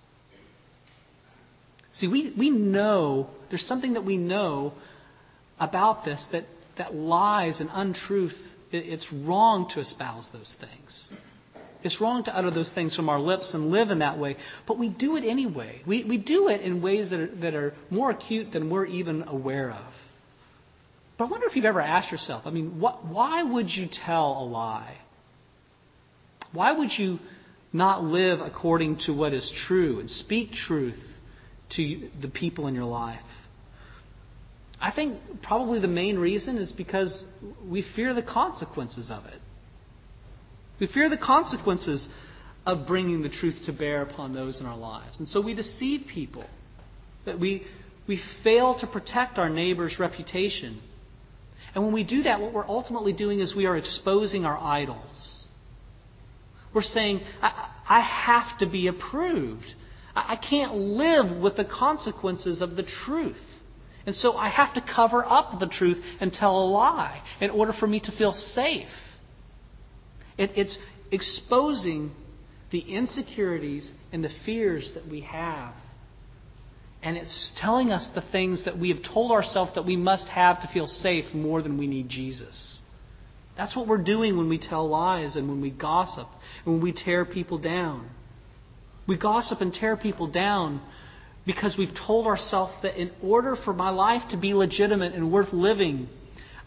See, 1.93 2.07
we, 2.07 2.31
we 2.31 2.49
know, 2.49 3.29
there's 3.49 3.65
something 3.65 3.93
that 3.93 4.05
we 4.05 4.17
know 4.17 4.73
about 5.59 6.05
this 6.05 6.25
that, 6.31 6.45
that 6.77 6.95
lies 6.95 7.59
and 7.59 7.69
untruth, 7.73 8.37
it, 8.71 8.85
it's 8.87 9.11
wrong 9.11 9.69
to 9.69 9.81
espouse 9.81 10.27
those 10.31 10.55
things. 10.59 11.11
It's 11.83 11.99
wrong 11.99 12.23
to 12.25 12.35
utter 12.35 12.51
those 12.51 12.69
things 12.69 12.95
from 12.95 13.09
our 13.09 13.19
lips 13.19 13.53
and 13.53 13.71
live 13.71 13.89
in 13.89 13.99
that 13.99 14.19
way, 14.19 14.37
but 14.67 14.77
we 14.77 14.89
do 14.89 15.15
it 15.15 15.23
anyway. 15.23 15.81
We, 15.85 16.03
we 16.03 16.17
do 16.17 16.47
it 16.49 16.61
in 16.61 16.81
ways 16.81 17.09
that 17.09 17.19
are, 17.19 17.35
that 17.37 17.55
are 17.55 17.73
more 17.89 18.11
acute 18.11 18.51
than 18.51 18.69
we're 18.69 18.85
even 18.85 19.23
aware 19.27 19.71
of. 19.71 19.93
But 21.17 21.25
I 21.25 21.27
wonder 21.27 21.47
if 21.47 21.55
you've 21.55 21.65
ever 21.65 21.81
asked 21.81 22.11
yourself, 22.11 22.43
I 22.45 22.51
mean, 22.51 22.79
what, 22.79 23.05
why 23.05 23.43
would 23.43 23.73
you 23.73 23.87
tell 23.87 24.37
a 24.39 24.45
lie? 24.45 24.97
Why 26.51 26.71
would 26.71 26.97
you 26.97 27.19
not 27.73 28.03
live 28.03 28.41
according 28.41 28.97
to 28.97 29.13
what 29.13 29.33
is 29.33 29.49
true 29.49 29.99
and 29.99 30.09
speak 30.09 30.53
truth 30.53 30.99
to 31.69 32.09
the 32.19 32.27
people 32.27 32.67
in 32.67 32.75
your 32.75 32.85
life? 32.85 33.19
I 34.79 34.91
think 34.91 35.41
probably 35.43 35.79
the 35.79 35.87
main 35.87 36.17
reason 36.17 36.57
is 36.57 36.71
because 36.71 37.23
we 37.67 37.81
fear 37.81 38.13
the 38.13 38.23
consequences 38.23 39.11
of 39.11 39.25
it. 39.25 39.40
We 40.81 40.87
fear 40.87 41.09
the 41.09 41.17
consequences 41.17 42.09
of 42.65 42.87
bringing 42.87 43.21
the 43.21 43.29
truth 43.29 43.65
to 43.65 43.71
bear 43.71 44.01
upon 44.01 44.33
those 44.33 44.59
in 44.59 44.65
our 44.65 44.75
lives. 44.75 45.19
And 45.19 45.29
so 45.29 45.39
we 45.39 45.53
deceive 45.53 46.07
people. 46.07 46.43
That 47.25 47.39
we, 47.39 47.67
we 48.07 48.17
fail 48.43 48.73
to 48.75 48.87
protect 48.87 49.37
our 49.37 49.47
neighbor's 49.47 49.99
reputation. 49.99 50.81
And 51.75 51.83
when 51.83 51.93
we 51.93 52.03
do 52.03 52.23
that, 52.23 52.41
what 52.41 52.51
we're 52.51 52.67
ultimately 52.67 53.13
doing 53.13 53.39
is 53.41 53.53
we 53.53 53.67
are 53.67 53.77
exposing 53.77 54.43
our 54.43 54.57
idols. 54.57 55.45
We're 56.73 56.81
saying, 56.81 57.21
I, 57.43 57.69
I 57.87 57.99
have 57.99 58.57
to 58.57 58.65
be 58.65 58.87
approved. 58.87 59.75
I, 60.15 60.33
I 60.33 60.35
can't 60.35 60.73
live 60.73 61.29
with 61.29 61.57
the 61.57 61.65
consequences 61.65 62.59
of 62.59 62.75
the 62.75 62.83
truth. 62.83 63.37
And 64.07 64.15
so 64.15 64.35
I 64.35 64.49
have 64.49 64.73
to 64.73 64.81
cover 64.81 65.23
up 65.23 65.59
the 65.59 65.67
truth 65.67 66.03
and 66.19 66.33
tell 66.33 66.57
a 66.57 66.65
lie 66.65 67.21
in 67.39 67.51
order 67.51 67.71
for 67.71 67.85
me 67.85 67.99
to 67.99 68.11
feel 68.13 68.33
safe. 68.33 68.89
It, 70.41 70.51
it's 70.55 70.77
exposing 71.11 72.11
the 72.71 72.79
insecurities 72.79 73.91
and 74.11 74.23
the 74.23 74.31
fears 74.45 74.91
that 74.93 75.07
we 75.07 75.21
have 75.21 75.73
And 77.03 77.17
it's 77.17 77.51
telling 77.55 77.91
us 77.91 78.07
the 78.09 78.21
things 78.21 78.63
that 78.63 78.77
we 78.77 78.89
have 78.89 79.01
told 79.01 79.31
ourselves 79.31 79.73
that 79.73 79.85
we 79.85 79.95
must 79.95 80.27
have 80.29 80.61
to 80.61 80.67
feel 80.67 80.87
safe 80.87 81.33
more 81.33 81.61
than 81.61 81.77
we 81.77 81.87
need 81.87 82.09
Jesus. 82.09 82.81
That's 83.57 83.75
what 83.75 83.87
we're 83.87 83.97
doing 83.97 84.37
when 84.37 84.49
we 84.49 84.57
tell 84.57 84.87
lies 84.87 85.35
and 85.35 85.49
when 85.49 85.61
we 85.61 85.71
gossip 85.71 86.27
and 86.65 86.75
when 86.75 86.81
we 86.81 86.91
tear 86.91 87.25
people 87.25 87.57
down. 87.57 88.09
We 89.07 89.17
gossip 89.17 89.61
and 89.61 89.73
tear 89.73 89.97
people 89.97 90.27
down 90.27 90.81
because 91.45 91.75
we've 91.75 91.93
told 91.93 92.27
ourselves 92.27 92.73
that 92.83 92.95
in 92.95 93.11
order 93.21 93.55
for 93.55 93.73
my 93.73 93.89
life 93.89 94.27
to 94.29 94.37
be 94.37 94.53
legitimate 94.53 95.13
and 95.15 95.31
worth 95.31 95.51
living, 95.51 96.07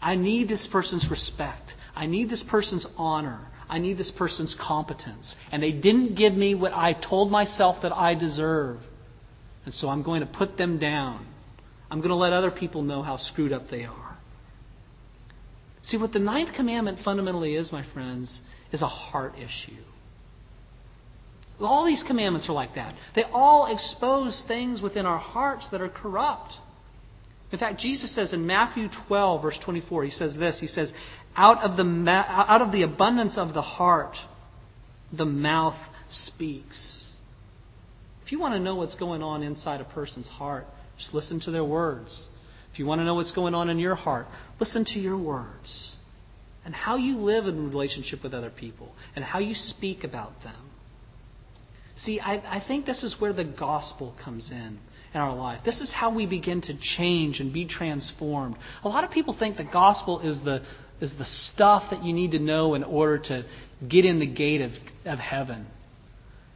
I 0.01 0.15
need 0.15 0.49
this 0.49 0.67
person's 0.67 1.09
respect. 1.09 1.73
I 1.95 2.07
need 2.07 2.29
this 2.29 2.43
person's 2.43 2.85
honor. 2.97 3.39
I 3.69 3.79
need 3.79 3.97
this 3.97 4.11
person's 4.11 4.53
competence. 4.55 5.35
And 5.51 5.61
they 5.61 5.71
didn't 5.71 6.15
give 6.15 6.33
me 6.33 6.55
what 6.55 6.73
I 6.73 6.93
told 6.93 7.31
myself 7.31 7.81
that 7.81 7.91
I 7.91 8.13
deserve. 8.13 8.79
And 9.65 9.73
so 9.73 9.89
I'm 9.89 10.03
going 10.03 10.21
to 10.21 10.27
put 10.27 10.57
them 10.57 10.77
down. 10.77 11.25
I'm 11.89 11.99
going 11.99 12.09
to 12.09 12.15
let 12.15 12.33
other 12.33 12.51
people 12.51 12.83
know 12.83 13.01
how 13.01 13.17
screwed 13.17 13.53
up 13.53 13.69
they 13.69 13.85
are. 13.85 14.17
See, 15.83 15.97
what 15.97 16.13
the 16.13 16.19
ninth 16.19 16.53
commandment 16.53 17.01
fundamentally 17.03 17.55
is, 17.55 17.71
my 17.71 17.83
friends, 17.83 18.41
is 18.71 18.81
a 18.81 18.87
heart 18.87 19.35
issue. 19.37 19.83
All 21.59 21.85
these 21.85 22.03
commandments 22.03 22.49
are 22.49 22.53
like 22.53 22.75
that. 22.75 22.95
They 23.13 23.23
all 23.23 23.67
expose 23.67 24.41
things 24.41 24.81
within 24.81 25.05
our 25.05 25.19
hearts 25.19 25.67
that 25.69 25.81
are 25.81 25.89
corrupt. 25.89 26.57
In 27.51 27.59
fact, 27.59 27.79
Jesus 27.79 28.11
says 28.11 28.33
in 28.33 28.45
Matthew 28.45 28.89
12, 29.07 29.41
verse 29.41 29.57
24, 29.59 30.03
he 30.05 30.11
says 30.11 30.33
this 30.33 30.59
He 30.59 30.67
says, 30.67 30.91
Out 31.35 31.63
of 31.63 31.77
the, 31.77 32.09
out 32.09 32.61
of 32.61 32.71
the 32.71 32.83
abundance 32.83 33.37
of 33.37 33.53
the 33.53 33.61
heart, 33.61 34.17
the 35.11 35.25
mouth 35.25 35.77
speaks. 36.09 37.07
If 38.25 38.31
you 38.31 38.39
want 38.39 38.53
to 38.53 38.59
know 38.59 38.75
what's 38.75 38.95
going 38.95 39.21
on 39.21 39.43
inside 39.43 39.81
a 39.81 39.85
person's 39.85 40.27
heart, 40.27 40.67
just 40.97 41.13
listen 41.13 41.39
to 41.41 41.51
their 41.51 41.63
words. 41.63 42.27
If 42.73 42.79
you 42.79 42.85
want 42.85 43.01
to 43.01 43.05
know 43.05 43.15
what's 43.15 43.31
going 43.31 43.53
on 43.53 43.69
in 43.69 43.79
your 43.79 43.95
heart, 43.95 44.27
listen 44.59 44.85
to 44.85 44.99
your 44.99 45.17
words 45.17 45.95
and 46.65 46.73
how 46.73 46.95
you 46.95 47.19
live 47.19 47.47
in 47.47 47.69
relationship 47.69 48.23
with 48.23 48.33
other 48.33 48.49
people 48.49 48.93
and 49.15 49.23
how 49.23 49.39
you 49.39 49.53
speak 49.53 50.03
about 50.03 50.43
them. 50.43 50.71
See, 51.97 52.19
I, 52.19 52.57
I 52.57 52.59
think 52.61 52.85
this 52.85 53.03
is 53.03 53.21
where 53.21 53.31
the 53.31 53.43
gospel 53.43 54.15
comes 54.19 54.51
in 54.51 54.79
in 55.13 55.21
our 55.21 55.33
life. 55.33 55.61
This 55.63 55.79
is 55.79 55.91
how 55.91 56.09
we 56.09 56.25
begin 56.25 56.61
to 56.61 56.73
change 56.73 57.39
and 57.39 57.53
be 57.53 57.65
transformed. 57.65 58.55
A 58.83 58.89
lot 58.89 59.03
of 59.03 59.11
people 59.11 59.33
think 59.35 59.55
the 59.55 59.63
gospel 59.63 60.19
is 60.19 60.39
the 60.41 60.63
is 61.01 61.11
the 61.13 61.25
stuff 61.25 61.89
that 61.89 62.03
you 62.03 62.13
need 62.13 62.31
to 62.31 62.39
know 62.39 62.73
in 62.73 62.83
order 62.83 63.17
to 63.17 63.45
get 63.87 64.05
in 64.05 64.19
the 64.19 64.25
gate 64.25 64.61
of, 64.61 64.71
of 65.05 65.19
heaven. 65.19 65.67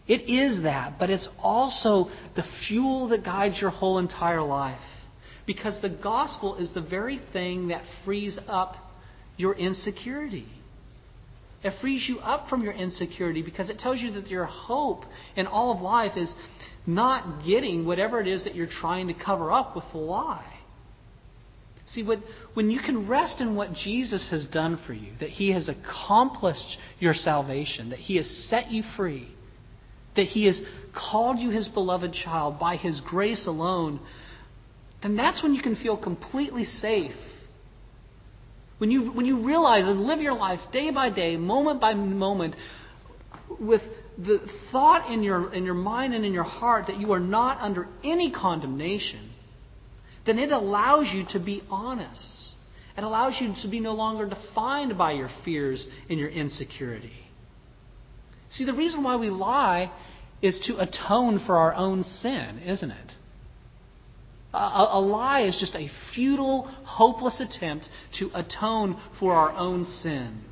It 0.07 0.29
is 0.29 0.61
that, 0.63 0.97
but 0.97 1.09
it's 1.09 1.29
also 1.41 2.09
the 2.35 2.43
fuel 2.65 3.09
that 3.09 3.23
guides 3.23 3.61
your 3.61 3.69
whole 3.69 3.99
entire 3.99 4.41
life. 4.41 4.79
Because 5.45 5.77
the 5.79 5.89
gospel 5.89 6.55
is 6.55 6.69
the 6.71 6.81
very 6.81 7.19
thing 7.31 7.67
that 7.67 7.83
frees 8.05 8.37
up 8.47 8.77
your 9.37 9.53
insecurity. 9.53 10.47
It 11.61 11.75
frees 11.81 12.07
you 12.07 12.19
up 12.19 12.49
from 12.49 12.63
your 12.63 12.73
insecurity 12.73 13.41
because 13.41 13.69
it 13.69 13.79
tells 13.79 13.99
you 13.99 14.11
that 14.11 14.29
your 14.29 14.45
hope 14.45 15.05
in 15.35 15.45
all 15.45 15.71
of 15.71 15.81
life 15.81 16.15
is 16.15 16.33
not 16.87 17.45
getting 17.45 17.85
whatever 17.85 18.19
it 18.21 18.27
is 18.27 18.45
that 18.45 18.55
you're 18.55 18.67
trying 18.67 19.07
to 19.07 19.13
cover 19.13 19.51
up 19.51 19.75
with 19.75 19.85
the 19.91 19.97
lie. 19.97 20.58
See, 21.93 22.03
what, 22.03 22.21
when 22.53 22.69
you 22.69 22.79
can 22.79 23.07
rest 23.07 23.41
in 23.41 23.55
what 23.55 23.73
Jesus 23.73 24.27
has 24.29 24.45
done 24.45 24.77
for 24.85 24.93
you, 24.93 25.13
that 25.19 25.29
He 25.29 25.51
has 25.51 25.67
accomplished 25.67 26.77
your 26.99 27.15
salvation, 27.15 27.89
that 27.89 27.99
He 27.99 28.17
has 28.17 28.29
set 28.29 28.71
you 28.71 28.83
free, 28.95 29.35
that 30.15 30.27
He 30.27 30.45
has 30.45 30.61
called 30.93 31.39
you 31.39 31.49
His 31.49 31.67
beloved 31.67 32.13
child 32.13 32.59
by 32.59 32.75
His 32.75 33.01
grace 33.01 33.45
alone, 33.47 33.99
then 35.01 35.15
that's 35.15 35.41
when 35.41 35.55
you 35.55 35.61
can 35.61 35.75
feel 35.77 35.97
completely 35.97 36.63
safe. 36.63 37.15
When 38.77 38.91
you, 38.91 39.11
when 39.11 39.25
you 39.25 39.39
realize 39.39 39.87
and 39.87 40.05
live 40.05 40.21
your 40.21 40.35
life 40.35 40.59
day 40.71 40.91
by 40.91 41.09
day, 41.09 41.37
moment 41.37 41.81
by 41.81 41.95
moment, 41.95 42.55
with 43.59 43.81
the 44.17 44.41
thought 44.71 45.09
in 45.09 45.23
your, 45.23 45.53
in 45.53 45.65
your 45.65 45.73
mind 45.73 46.13
and 46.13 46.23
in 46.23 46.33
your 46.33 46.43
heart 46.43 46.87
that 46.87 46.99
you 46.99 47.11
are 47.13 47.19
not 47.19 47.59
under 47.61 47.87
any 48.03 48.29
condemnation, 48.29 49.28
then 50.29 50.37
it 50.37 50.51
allows 50.51 51.07
you 51.11 51.23
to 51.25 51.39
be 51.39 51.63
honest. 51.71 52.49
It 52.95 53.03
allows 53.03 53.39
you 53.41 53.55
to 53.55 53.67
be 53.67 53.79
no 53.79 53.93
longer 53.93 54.27
defined 54.27 54.97
by 54.97 55.13
your 55.13 55.31
fears 55.43 55.87
and 56.07 56.19
your 56.19 56.29
insecurity. 56.29 57.13
See, 58.49 58.63
the 58.63 58.73
reason 58.73 59.03
why 59.03 59.15
we 59.15 59.29
lie 59.29 59.91
is 60.41 60.59
to 60.61 60.77
atone 60.77 61.39
for 61.39 61.57
our 61.57 61.73
own 61.73 62.03
sin, 62.03 62.59
isn't 62.65 62.91
it? 62.91 63.15
A, 64.53 64.87
a, 64.91 64.99
lie 64.99 65.41
is 65.41 65.57
just 65.57 65.75
a 65.75 65.89
futile, 66.13 66.63
hopeless 66.83 67.39
attempt 67.39 67.87
to 68.13 68.31
atone 68.33 68.99
for 69.19 69.33
our 69.33 69.51
own 69.51 69.85
sin. 69.85 70.43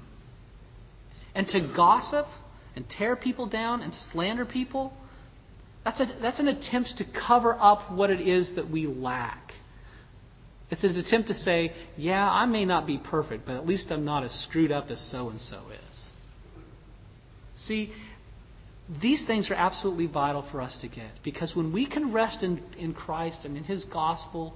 And 1.36 1.48
to 1.50 1.60
gossip 1.60 2.28
and 2.76 2.88
tear 2.90 3.16
people 3.16 3.48
down 3.48 3.82
and 3.82 3.92
to 3.92 4.00
slander 4.00 4.46
people, 4.46 4.94
that's, 5.84 6.00
a, 6.00 6.10
that's 6.22 6.40
an 6.40 6.48
attempt 6.48 6.98
to 6.98 7.04
cover 7.04 7.58
up 7.60 7.92
what 7.92 8.10
it 8.10 8.22
is 8.22 8.52
that 8.54 8.70
we 8.70 8.86
lack. 8.88 9.54
It's 10.70 10.84
an 10.84 10.98
attempt 10.98 11.30
to 11.30 11.34
say, 11.34 11.74
yeah, 11.96 12.30
I 12.30 12.46
may 12.46 12.66
not 12.66 12.86
be 12.86 12.98
perfect, 12.98 13.46
but 13.46 13.56
at 13.56 13.66
least 13.66 13.92
I'm 13.92 14.04
not 14.04 14.24
as 14.24 14.34
screwed 14.34 14.72
up 14.72 14.92
as 14.92 15.00
so 15.00 15.30
and 15.30 15.42
so 15.42 15.62
is. 15.72 16.10
See, 17.56 17.94
these 19.02 19.24
things 19.24 19.50
are 19.50 19.56
absolutely 19.56 20.08
vital 20.08 20.44
for 20.44 20.62
us 20.62 20.78
to 20.80 20.88
get 20.88 21.24
because 21.24 21.56
when 21.56 21.72
we 21.72 21.86
can 21.86 22.14
rest 22.14 22.44
in, 22.44 22.62
in 22.78 22.94
Christ 22.94 23.46
and 23.46 23.58
in 23.58 23.64
His 23.64 23.86
gospel 23.86 24.54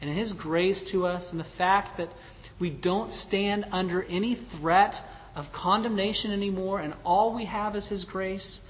and 0.00 0.10
in 0.10 0.16
His 0.16 0.32
grace 0.32 0.82
to 0.84 1.06
us 1.06 1.30
and 1.30 1.40
the 1.40 1.46
fact 1.56 1.98
that 1.98 2.12
we 2.58 2.70
don't 2.70 3.12
stand 3.12 3.66
under 3.72 4.02
any 4.02 4.38
threat 4.58 5.00
of 5.34 5.50
condemnation 5.52 6.32
anymore 6.32 6.80
and 6.80 6.94
all 7.04 7.34
we 7.34 7.46
have 7.46 7.76
is 7.76 7.86
His 7.86 8.04
grace, 8.04 8.60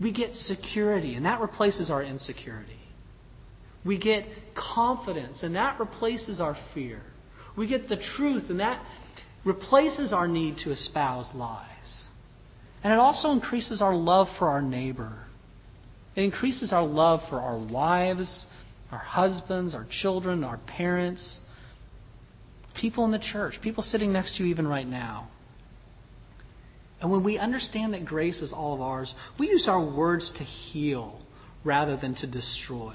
we 0.00 0.12
get 0.12 0.36
security 0.36 1.14
and 1.14 1.26
that 1.26 1.40
replaces 1.40 1.90
our 1.90 2.02
insecurity. 2.02 2.78
We 3.86 3.98
get 3.98 4.54
confidence 4.54 5.42
and 5.42 5.54
that 5.54 5.78
replaces 5.78 6.40
our 6.40 6.58
fear. 6.74 7.00
We 7.54 7.68
get 7.68 7.88
the 7.88 7.96
truth 7.96 8.50
and 8.50 8.60
that 8.60 8.84
replaces 9.44 10.12
our 10.12 10.26
need 10.26 10.58
to 10.58 10.72
espouse 10.72 11.32
lies. 11.32 12.08
And 12.82 12.92
it 12.92 12.98
also 12.98 13.30
increases 13.30 13.80
our 13.80 13.94
love 13.94 14.28
for 14.38 14.48
our 14.48 14.60
neighbor. 14.60 15.12
It 16.16 16.24
increases 16.24 16.72
our 16.72 16.84
love 16.84 17.22
for 17.28 17.40
our 17.40 17.56
wives, 17.56 18.46
our 18.90 18.98
husbands, 18.98 19.74
our 19.74 19.84
children, 19.84 20.42
our 20.42 20.58
parents, 20.58 21.40
people 22.74 23.04
in 23.04 23.12
the 23.12 23.18
church, 23.18 23.60
people 23.60 23.82
sitting 23.82 24.12
next 24.12 24.36
to 24.36 24.44
you 24.44 24.50
even 24.50 24.66
right 24.66 24.88
now. 24.88 25.28
And 27.00 27.10
when 27.10 27.22
we 27.22 27.38
understand 27.38 27.94
that 27.94 28.04
grace 28.04 28.40
is 28.40 28.52
all 28.52 28.74
of 28.74 28.80
ours, 28.80 29.14
we 29.38 29.48
use 29.48 29.68
our 29.68 29.80
words 29.80 30.30
to 30.30 30.44
heal 30.44 31.20
rather 31.62 31.96
than 31.96 32.14
to 32.16 32.26
destroy. 32.26 32.94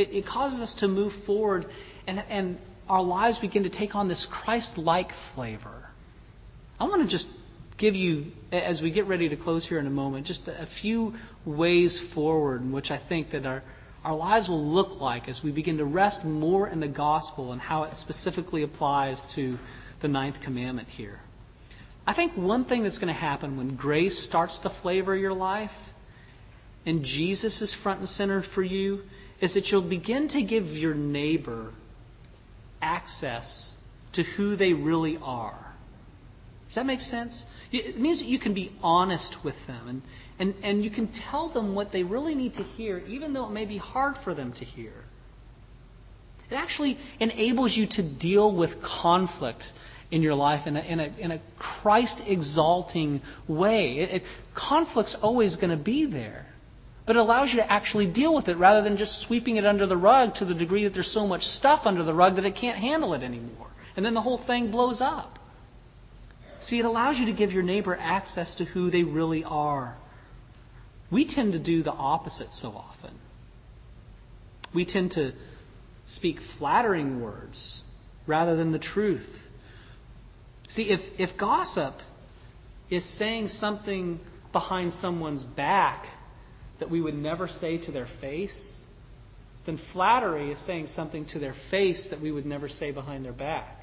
It, 0.00 0.10
it 0.12 0.26
causes 0.26 0.60
us 0.62 0.72
to 0.74 0.88
move 0.88 1.12
forward, 1.26 1.66
and, 2.06 2.20
and 2.30 2.58
our 2.88 3.02
lives 3.02 3.36
begin 3.38 3.64
to 3.64 3.68
take 3.68 3.94
on 3.94 4.08
this 4.08 4.24
Christ 4.24 4.78
like 4.78 5.12
flavor. 5.34 5.90
I 6.78 6.84
want 6.84 7.02
to 7.02 7.08
just 7.08 7.26
give 7.76 7.94
you, 7.94 8.32
as 8.50 8.80
we 8.80 8.90
get 8.90 9.06
ready 9.06 9.28
to 9.28 9.36
close 9.36 9.66
here 9.66 9.78
in 9.78 9.86
a 9.86 9.90
moment, 9.90 10.26
just 10.26 10.48
a 10.48 10.66
few 10.80 11.14
ways 11.44 12.00
forward 12.14 12.62
in 12.62 12.72
which 12.72 12.90
I 12.90 12.96
think 12.96 13.32
that 13.32 13.44
our, 13.44 13.62
our 14.02 14.14
lives 14.14 14.48
will 14.48 14.72
look 14.72 15.00
like 15.02 15.28
as 15.28 15.42
we 15.42 15.50
begin 15.50 15.76
to 15.76 15.84
rest 15.84 16.24
more 16.24 16.66
in 16.66 16.80
the 16.80 16.88
gospel 16.88 17.52
and 17.52 17.60
how 17.60 17.82
it 17.82 17.98
specifically 17.98 18.62
applies 18.62 19.22
to 19.34 19.58
the 20.00 20.08
ninth 20.08 20.40
commandment 20.40 20.88
here. 20.88 21.20
I 22.06 22.14
think 22.14 22.38
one 22.38 22.64
thing 22.64 22.84
that's 22.84 22.96
going 22.96 23.12
to 23.12 23.20
happen 23.20 23.58
when 23.58 23.76
grace 23.76 24.18
starts 24.24 24.58
to 24.60 24.70
flavor 24.82 25.14
your 25.14 25.34
life 25.34 25.72
and 26.86 27.04
Jesus 27.04 27.60
is 27.60 27.74
front 27.74 28.00
and 28.00 28.08
center 28.08 28.42
for 28.42 28.62
you 28.62 29.02
is 29.40 29.54
that 29.54 29.70
you'll 29.70 29.82
begin 29.82 30.28
to 30.28 30.42
give 30.42 30.66
your 30.66 30.94
neighbor 30.94 31.72
access 32.82 33.74
to 34.12 34.22
who 34.22 34.56
they 34.56 34.72
really 34.72 35.18
are. 35.22 35.74
Does 36.68 36.76
that 36.76 36.86
make 36.86 37.00
sense? 37.00 37.44
It 37.72 37.98
means 37.98 38.18
that 38.18 38.28
you 38.28 38.38
can 38.38 38.54
be 38.54 38.72
honest 38.82 39.42
with 39.42 39.56
them 39.66 39.88
and, 39.88 40.02
and, 40.38 40.54
and 40.62 40.84
you 40.84 40.90
can 40.90 41.08
tell 41.08 41.48
them 41.48 41.74
what 41.74 41.90
they 41.92 42.02
really 42.02 42.34
need 42.34 42.54
to 42.56 42.62
hear, 42.62 42.98
even 42.98 43.32
though 43.32 43.46
it 43.46 43.50
may 43.52 43.64
be 43.64 43.78
hard 43.78 44.16
for 44.22 44.34
them 44.34 44.52
to 44.52 44.64
hear. 44.64 44.92
It 46.48 46.54
actually 46.54 46.98
enables 47.18 47.76
you 47.76 47.86
to 47.86 48.02
deal 48.02 48.52
with 48.52 48.82
conflict 48.82 49.72
in 50.10 50.22
your 50.22 50.34
life 50.34 50.66
in 50.66 50.76
a, 50.76 50.80
in 50.80 51.00
a, 51.00 51.14
in 51.18 51.30
a 51.30 51.40
Christ 51.58 52.20
exalting 52.26 53.22
way. 53.46 53.98
It, 53.98 54.10
it, 54.10 54.24
conflict's 54.54 55.14
always 55.16 55.56
going 55.56 55.70
to 55.70 55.76
be 55.76 56.04
there. 56.06 56.46
But 57.10 57.16
it 57.16 57.22
allows 57.22 57.50
you 57.50 57.56
to 57.56 57.72
actually 57.72 58.06
deal 58.06 58.32
with 58.32 58.46
it 58.46 58.56
rather 58.56 58.82
than 58.82 58.96
just 58.96 59.22
sweeping 59.22 59.56
it 59.56 59.66
under 59.66 59.84
the 59.84 59.96
rug 59.96 60.36
to 60.36 60.44
the 60.44 60.54
degree 60.54 60.84
that 60.84 60.94
there's 60.94 61.10
so 61.10 61.26
much 61.26 61.44
stuff 61.44 61.80
under 61.84 62.04
the 62.04 62.14
rug 62.14 62.36
that 62.36 62.44
it 62.44 62.54
can't 62.54 62.78
handle 62.78 63.14
it 63.14 63.24
anymore. 63.24 63.66
And 63.96 64.06
then 64.06 64.14
the 64.14 64.20
whole 64.20 64.38
thing 64.38 64.70
blows 64.70 65.00
up. 65.00 65.40
See, 66.60 66.78
it 66.78 66.84
allows 66.84 67.18
you 67.18 67.26
to 67.26 67.32
give 67.32 67.50
your 67.50 67.64
neighbor 67.64 67.96
access 67.96 68.54
to 68.54 68.64
who 68.64 68.92
they 68.92 69.02
really 69.02 69.42
are. 69.42 69.96
We 71.10 71.24
tend 71.24 71.52
to 71.54 71.58
do 71.58 71.82
the 71.82 71.90
opposite 71.90 72.54
so 72.54 72.68
often. 72.76 73.18
We 74.72 74.84
tend 74.84 75.10
to 75.10 75.32
speak 76.06 76.38
flattering 76.60 77.20
words 77.20 77.82
rather 78.28 78.54
than 78.54 78.70
the 78.70 78.78
truth. 78.78 79.26
See, 80.68 80.84
if, 80.84 81.00
if 81.18 81.36
gossip 81.36 82.02
is 82.88 83.04
saying 83.04 83.48
something 83.48 84.20
behind 84.52 84.94
someone's 85.00 85.42
back 85.42 86.06
that 86.80 86.90
we 86.90 87.00
would 87.00 87.16
never 87.16 87.46
say 87.46 87.78
to 87.78 87.92
their 87.92 88.08
face, 88.20 88.56
then 89.66 89.80
flattery 89.92 90.50
is 90.50 90.58
saying 90.66 90.88
something 90.96 91.26
to 91.26 91.38
their 91.38 91.54
face 91.70 92.06
that 92.06 92.20
we 92.20 92.32
would 92.32 92.46
never 92.46 92.68
say 92.68 92.90
behind 92.90 93.24
their 93.24 93.32
back. 93.32 93.80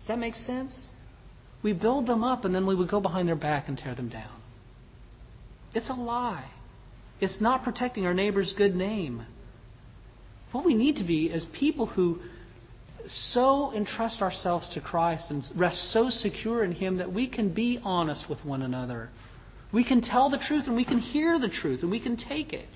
Does 0.00 0.08
that 0.08 0.18
make 0.18 0.36
sense? 0.36 0.90
We 1.62 1.72
build 1.72 2.06
them 2.06 2.22
up 2.22 2.44
and 2.44 2.54
then 2.54 2.66
we 2.66 2.74
would 2.74 2.88
go 2.88 3.00
behind 3.00 3.28
their 3.28 3.36
back 3.36 3.68
and 3.68 3.76
tear 3.76 3.94
them 3.94 4.08
down. 4.08 4.40
It's 5.74 5.88
a 5.88 5.94
lie. 5.94 6.50
It's 7.20 7.40
not 7.40 7.64
protecting 7.64 8.06
our 8.06 8.14
neighbor's 8.14 8.52
good 8.54 8.74
name. 8.74 9.26
What 10.52 10.64
we 10.64 10.74
need 10.74 10.96
to 10.96 11.04
be 11.04 11.26
is 11.26 11.44
people 11.46 11.86
who 11.86 12.20
so 13.06 13.72
entrust 13.72 14.20
ourselves 14.20 14.68
to 14.70 14.80
Christ 14.80 15.30
and 15.30 15.46
rest 15.54 15.90
so 15.90 16.10
secure 16.10 16.64
in 16.64 16.72
Him 16.72 16.96
that 16.96 17.12
we 17.12 17.26
can 17.26 17.50
be 17.50 17.78
honest 17.82 18.28
with 18.28 18.44
one 18.44 18.62
another. 18.62 19.10
We 19.72 19.84
can 19.84 20.00
tell 20.00 20.30
the 20.30 20.38
truth 20.38 20.66
and 20.66 20.76
we 20.76 20.84
can 20.84 20.98
hear 20.98 21.38
the 21.38 21.48
truth 21.48 21.82
and 21.82 21.90
we 21.90 22.00
can 22.00 22.16
take 22.16 22.52
it. 22.52 22.68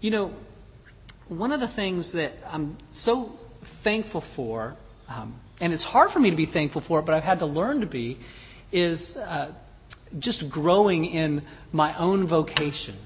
You 0.00 0.10
know, 0.10 0.32
one 1.28 1.52
of 1.52 1.60
the 1.60 1.68
things 1.68 2.10
that 2.12 2.32
I'm 2.46 2.78
so 2.92 3.38
thankful 3.84 4.24
for, 4.34 4.76
um, 5.08 5.40
and 5.60 5.72
it's 5.72 5.84
hard 5.84 6.12
for 6.12 6.20
me 6.20 6.30
to 6.30 6.36
be 6.36 6.46
thankful 6.46 6.82
for 6.82 7.00
it, 7.00 7.06
but 7.06 7.14
I've 7.14 7.24
had 7.24 7.40
to 7.40 7.46
learn 7.46 7.80
to 7.80 7.86
be, 7.86 8.18
is 8.72 9.14
uh, 9.16 9.52
just 10.18 10.48
growing 10.48 11.04
in 11.04 11.42
my 11.72 11.96
own 11.98 12.26
vocation 12.26 12.96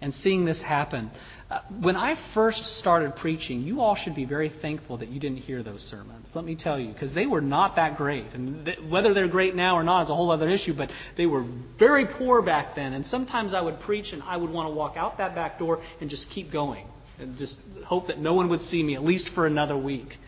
and 0.00 0.14
seeing 0.14 0.44
this 0.44 0.60
happen. 0.60 1.10
Uh, 1.50 1.60
when 1.80 1.96
I 1.96 2.18
first 2.34 2.76
started 2.76 3.16
preaching, 3.16 3.62
you 3.62 3.80
all 3.80 3.94
should 3.94 4.14
be 4.14 4.24
very 4.24 4.50
thankful 4.50 4.98
that 4.98 5.08
you 5.08 5.18
didn't 5.18 5.38
hear 5.38 5.62
those 5.62 5.82
sermons. 5.84 6.28
Let 6.34 6.44
me 6.44 6.54
tell 6.54 6.78
you, 6.78 6.92
because 6.92 7.14
they 7.14 7.26
were 7.26 7.40
not 7.40 7.76
that 7.76 7.96
great. 7.96 8.34
And 8.34 8.66
th- 8.66 8.80
whether 8.88 9.14
they're 9.14 9.28
great 9.28 9.54
now 9.54 9.76
or 9.76 9.82
not 9.82 10.04
is 10.04 10.10
a 10.10 10.14
whole 10.14 10.30
other 10.30 10.48
issue, 10.50 10.74
but 10.74 10.90
they 11.16 11.26
were 11.26 11.46
very 11.78 12.06
poor 12.06 12.42
back 12.42 12.76
then. 12.76 12.92
And 12.92 13.06
sometimes 13.06 13.54
I 13.54 13.60
would 13.60 13.80
preach 13.80 14.12
and 14.12 14.22
I 14.22 14.36
would 14.36 14.50
want 14.50 14.68
to 14.68 14.72
walk 14.74 14.96
out 14.96 15.18
that 15.18 15.34
back 15.34 15.58
door 15.58 15.82
and 16.00 16.10
just 16.10 16.28
keep 16.30 16.52
going 16.52 16.86
and 17.18 17.38
just 17.38 17.56
hope 17.86 18.08
that 18.08 18.20
no 18.20 18.34
one 18.34 18.48
would 18.50 18.62
see 18.62 18.82
me, 18.82 18.94
at 18.96 19.04
least 19.04 19.30
for 19.30 19.46
another 19.46 19.76
week. 19.76 20.18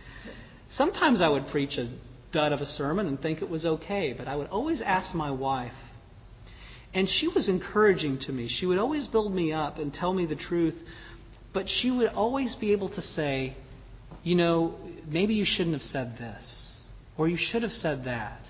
Sometimes 0.70 1.20
I 1.20 1.28
would 1.28 1.48
preach 1.48 1.76
a 1.76 1.90
dud 2.32 2.52
of 2.52 2.60
a 2.60 2.66
sermon 2.66 3.06
and 3.06 3.20
think 3.20 3.42
it 3.42 3.50
was 3.50 3.64
okay, 3.64 4.14
but 4.16 4.28
I 4.28 4.36
would 4.36 4.48
always 4.48 4.80
ask 4.80 5.14
my 5.14 5.30
wife, 5.30 5.72
and 6.98 7.08
she 7.08 7.28
was 7.28 7.48
encouraging 7.48 8.18
to 8.18 8.32
me. 8.32 8.48
She 8.48 8.66
would 8.66 8.76
always 8.76 9.06
build 9.06 9.32
me 9.32 9.52
up 9.52 9.78
and 9.78 9.94
tell 9.94 10.12
me 10.12 10.26
the 10.26 10.34
truth, 10.34 10.74
but 11.52 11.70
she 11.70 11.92
would 11.92 12.08
always 12.08 12.56
be 12.56 12.72
able 12.72 12.88
to 12.88 13.00
say, 13.00 13.56
you 14.24 14.34
know, 14.34 14.74
maybe 15.06 15.32
you 15.34 15.44
shouldn't 15.44 15.74
have 15.74 15.84
said 15.84 16.18
this, 16.18 16.74
or 17.16 17.28
you 17.28 17.36
should 17.36 17.62
have 17.62 17.72
said 17.72 18.02
that. 18.06 18.44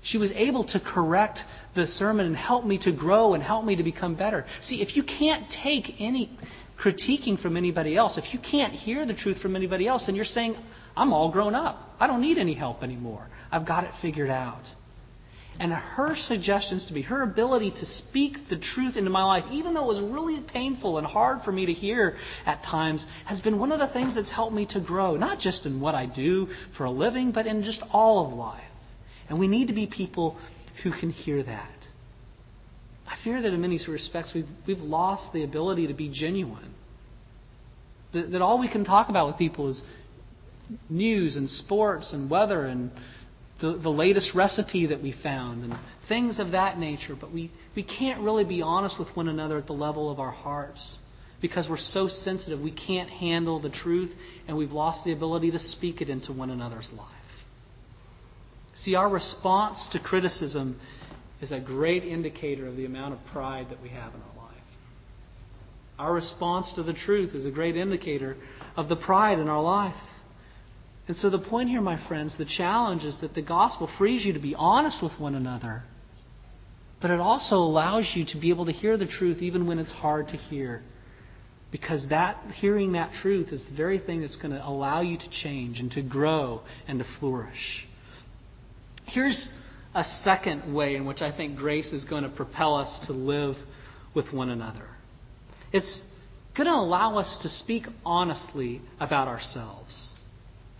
She 0.00 0.16
was 0.16 0.30
able 0.30 0.64
to 0.64 0.80
correct 0.80 1.44
the 1.74 1.86
sermon 1.86 2.24
and 2.24 2.34
help 2.34 2.64
me 2.64 2.78
to 2.78 2.90
grow 2.90 3.34
and 3.34 3.42
help 3.42 3.66
me 3.66 3.76
to 3.76 3.82
become 3.82 4.14
better. 4.14 4.46
See, 4.62 4.80
if 4.80 4.96
you 4.96 5.02
can't 5.02 5.50
take 5.50 5.96
any 6.00 6.38
critiquing 6.78 7.38
from 7.38 7.54
anybody 7.54 7.98
else, 7.98 8.16
if 8.16 8.32
you 8.32 8.38
can't 8.38 8.72
hear 8.72 9.04
the 9.04 9.12
truth 9.12 9.42
from 9.42 9.54
anybody 9.54 9.86
else, 9.86 10.06
then 10.06 10.14
you're 10.14 10.24
saying, 10.24 10.56
I'm 10.96 11.12
all 11.12 11.30
grown 11.30 11.54
up. 11.54 11.96
I 12.00 12.06
don't 12.06 12.22
need 12.22 12.38
any 12.38 12.54
help 12.54 12.82
anymore. 12.82 13.28
I've 13.52 13.66
got 13.66 13.84
it 13.84 13.90
figured 14.00 14.30
out. 14.30 14.64
And 15.60 15.72
her 15.72 16.14
suggestions 16.14 16.84
to 16.84 16.94
me, 16.94 17.02
her 17.02 17.22
ability 17.22 17.72
to 17.72 17.86
speak 17.86 18.48
the 18.48 18.56
truth 18.56 18.96
into 18.96 19.10
my 19.10 19.24
life, 19.24 19.44
even 19.50 19.74
though 19.74 19.90
it 19.90 19.94
was 19.94 20.10
really 20.10 20.38
painful 20.40 20.98
and 20.98 21.06
hard 21.06 21.42
for 21.42 21.50
me 21.50 21.66
to 21.66 21.72
hear 21.72 22.16
at 22.46 22.62
times, 22.62 23.04
has 23.24 23.40
been 23.40 23.58
one 23.58 23.72
of 23.72 23.80
the 23.80 23.88
things 23.88 24.14
that's 24.14 24.30
helped 24.30 24.54
me 24.54 24.66
to 24.66 24.78
grow, 24.78 25.16
not 25.16 25.40
just 25.40 25.66
in 25.66 25.80
what 25.80 25.96
I 25.96 26.06
do 26.06 26.48
for 26.76 26.84
a 26.84 26.90
living, 26.90 27.32
but 27.32 27.46
in 27.46 27.64
just 27.64 27.82
all 27.90 28.26
of 28.26 28.32
life. 28.32 28.62
And 29.28 29.40
we 29.40 29.48
need 29.48 29.66
to 29.66 29.74
be 29.74 29.86
people 29.86 30.36
who 30.84 30.92
can 30.92 31.10
hear 31.10 31.42
that. 31.42 31.78
I 33.08 33.16
fear 33.24 33.42
that 33.42 33.52
in 33.52 33.60
many 33.60 33.78
respects 33.78 34.32
we've, 34.34 34.48
we've 34.64 34.80
lost 34.80 35.32
the 35.32 35.42
ability 35.42 35.88
to 35.88 35.94
be 35.94 36.08
genuine. 36.08 36.74
That, 38.12 38.30
that 38.30 38.42
all 38.42 38.58
we 38.58 38.68
can 38.68 38.84
talk 38.84 39.08
about 39.08 39.26
with 39.26 39.38
people 39.38 39.68
is 39.70 39.82
news 40.88 41.36
and 41.36 41.48
sports 41.48 42.12
and 42.12 42.30
weather 42.30 42.66
and 42.66 42.90
the, 43.60 43.72
the 43.72 43.90
latest 43.90 44.34
recipe 44.34 44.86
that 44.86 45.02
we 45.02 45.12
found 45.12 45.64
and 45.64 45.76
things 46.08 46.38
of 46.38 46.52
that 46.52 46.78
nature. 46.78 47.16
But 47.16 47.32
we, 47.32 47.50
we 47.74 47.82
can't 47.82 48.20
really 48.20 48.44
be 48.44 48.62
honest 48.62 48.98
with 48.98 49.14
one 49.16 49.28
another 49.28 49.58
at 49.58 49.66
the 49.66 49.72
level 49.72 50.10
of 50.10 50.20
our 50.20 50.30
hearts 50.30 50.98
because 51.40 51.68
we're 51.68 51.76
so 51.76 52.08
sensitive. 52.08 52.60
We 52.60 52.70
can't 52.70 53.10
handle 53.10 53.60
the 53.60 53.68
truth 53.68 54.12
and 54.46 54.56
we've 54.56 54.72
lost 54.72 55.04
the 55.04 55.12
ability 55.12 55.50
to 55.52 55.58
speak 55.58 56.00
it 56.00 56.08
into 56.08 56.32
one 56.32 56.50
another's 56.50 56.90
life. 56.92 57.08
See, 58.76 58.94
our 58.94 59.08
response 59.08 59.88
to 59.88 59.98
criticism 59.98 60.78
is 61.40 61.50
a 61.50 61.58
great 61.58 62.04
indicator 62.04 62.66
of 62.66 62.76
the 62.76 62.84
amount 62.84 63.14
of 63.14 63.24
pride 63.26 63.70
that 63.70 63.82
we 63.82 63.88
have 63.88 64.14
in 64.14 64.20
our 64.20 64.44
life. 64.44 64.54
Our 65.98 66.12
response 66.12 66.70
to 66.72 66.84
the 66.84 66.92
truth 66.92 67.34
is 67.34 67.44
a 67.44 67.50
great 67.50 67.76
indicator 67.76 68.36
of 68.76 68.88
the 68.88 68.96
pride 68.96 69.40
in 69.40 69.48
our 69.48 69.62
life. 69.62 69.94
And 71.08 71.16
so, 71.16 71.30
the 71.30 71.38
point 71.38 71.70
here, 71.70 71.80
my 71.80 71.96
friends, 71.96 72.34
the 72.34 72.44
challenge 72.44 73.02
is 73.02 73.16
that 73.18 73.34
the 73.34 73.40
gospel 73.40 73.88
frees 73.96 74.26
you 74.26 74.34
to 74.34 74.38
be 74.38 74.54
honest 74.54 75.02
with 75.02 75.18
one 75.18 75.34
another, 75.34 75.84
but 77.00 77.10
it 77.10 77.18
also 77.18 77.56
allows 77.56 78.14
you 78.14 78.26
to 78.26 78.36
be 78.36 78.50
able 78.50 78.66
to 78.66 78.72
hear 78.72 78.98
the 78.98 79.06
truth 79.06 79.40
even 79.40 79.66
when 79.66 79.78
it's 79.78 79.90
hard 79.90 80.28
to 80.28 80.36
hear. 80.36 80.82
Because 81.70 82.06
that 82.08 82.42
hearing 82.56 82.92
that 82.92 83.14
truth 83.22 83.52
is 83.52 83.62
the 83.62 83.74
very 83.74 83.98
thing 83.98 84.20
that's 84.20 84.36
going 84.36 84.54
to 84.54 84.66
allow 84.66 85.00
you 85.00 85.16
to 85.16 85.28
change 85.30 85.80
and 85.80 85.90
to 85.92 86.02
grow 86.02 86.60
and 86.86 86.98
to 86.98 87.06
flourish. 87.18 87.86
Here's 89.06 89.48
a 89.94 90.04
second 90.04 90.74
way 90.74 90.94
in 90.94 91.06
which 91.06 91.22
I 91.22 91.32
think 91.32 91.56
grace 91.56 91.90
is 91.90 92.04
going 92.04 92.24
to 92.24 92.28
propel 92.28 92.74
us 92.74 93.06
to 93.06 93.14
live 93.14 93.56
with 94.12 94.30
one 94.34 94.50
another. 94.50 94.88
It's 95.72 96.02
going 96.52 96.66
to 96.66 96.74
allow 96.74 97.16
us 97.16 97.38
to 97.38 97.48
speak 97.48 97.86
honestly 98.04 98.82
about 99.00 99.28
ourselves 99.28 100.17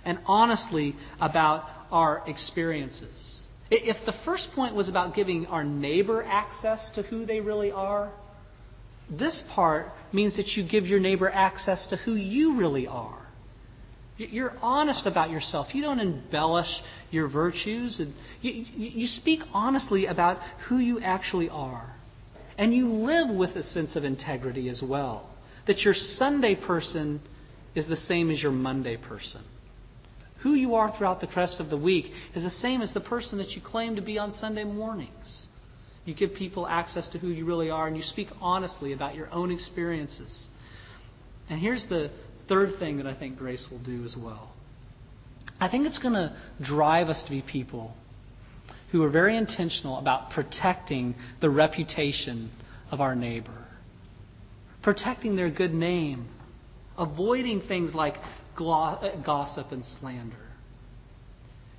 and 0.08 0.18
honestly 0.26 0.96
about 1.20 1.68
our 1.92 2.24
experiences. 2.26 3.42
If 3.70 4.06
the 4.06 4.14
first 4.24 4.50
point 4.52 4.74
was 4.74 4.88
about 4.88 5.14
giving 5.14 5.46
our 5.46 5.62
neighbor 5.62 6.24
access 6.24 6.90
to 6.92 7.02
who 7.02 7.26
they 7.26 7.40
really 7.40 7.70
are, 7.70 8.10
this 9.10 9.42
part 9.50 9.92
means 10.10 10.36
that 10.36 10.56
you 10.56 10.62
give 10.62 10.86
your 10.86 10.98
neighbor 10.98 11.28
access 11.28 11.86
to 11.88 11.96
who 11.96 12.14
you 12.14 12.56
really 12.56 12.86
are. 12.86 13.26
You're 14.16 14.56
honest 14.62 15.06
about 15.06 15.30
yourself. 15.30 15.74
You 15.74 15.82
don't 15.82 16.00
embellish 16.00 16.82
your 17.10 17.28
virtues. 17.28 18.00
And 18.00 18.14
you, 18.40 18.64
you 18.74 19.06
speak 19.06 19.42
honestly 19.52 20.06
about 20.06 20.40
who 20.66 20.78
you 20.78 21.00
actually 21.00 21.50
are. 21.50 21.94
And 22.56 22.74
you 22.74 22.90
live 22.90 23.28
with 23.28 23.54
a 23.56 23.64
sense 23.64 23.94
of 23.94 24.04
integrity 24.04 24.70
as 24.70 24.82
well. 24.82 25.28
That 25.66 25.84
your 25.84 25.94
Sunday 25.94 26.54
person 26.54 27.20
is 27.74 27.86
the 27.86 27.96
same 27.96 28.30
as 28.30 28.42
your 28.42 28.52
Monday 28.52 28.96
person. 28.96 29.42
Who 30.38 30.54
you 30.54 30.76
are 30.76 30.96
throughout 30.96 31.20
the 31.20 31.28
rest 31.34 31.58
of 31.58 31.68
the 31.68 31.76
week 31.76 32.12
is 32.34 32.44
the 32.44 32.50
same 32.50 32.80
as 32.80 32.92
the 32.92 33.00
person 33.00 33.38
that 33.38 33.56
you 33.56 33.60
claim 33.60 33.96
to 33.96 34.02
be 34.02 34.18
on 34.18 34.32
Sunday 34.32 34.64
mornings. 34.64 35.46
You 36.04 36.14
give 36.14 36.34
people 36.34 36.66
access 36.66 37.08
to 37.08 37.18
who 37.18 37.28
you 37.28 37.44
really 37.44 37.70
are, 37.70 37.86
and 37.86 37.96
you 37.96 38.02
speak 38.02 38.28
honestly 38.40 38.92
about 38.92 39.14
your 39.14 39.32
own 39.32 39.50
experiences. 39.50 40.48
And 41.50 41.60
here's 41.60 41.84
the 41.86 42.10
third 42.48 42.78
thing 42.78 42.98
that 42.98 43.06
I 43.06 43.14
think 43.14 43.36
grace 43.36 43.70
will 43.70 43.78
do 43.78 44.04
as 44.04 44.16
well. 44.16 44.52
I 45.60 45.68
think 45.68 45.86
it's 45.86 45.98
going 45.98 46.14
to 46.14 46.36
drive 46.60 47.08
us 47.08 47.22
to 47.24 47.30
be 47.30 47.42
people 47.42 47.94
who 48.92 49.02
are 49.02 49.10
very 49.10 49.36
intentional 49.36 49.98
about 49.98 50.30
protecting 50.30 51.14
the 51.40 51.50
reputation 51.50 52.50
of 52.90 53.00
our 53.00 53.14
neighbor, 53.14 53.66
protecting 54.82 55.36
their 55.36 55.50
good 55.50 55.74
name, 55.74 56.28
avoiding 56.96 57.60
things 57.60 57.94
like 57.94 58.16
Uh, 58.58 59.16
gossip 59.22 59.72
and 59.72 59.84
slander. 60.00 60.36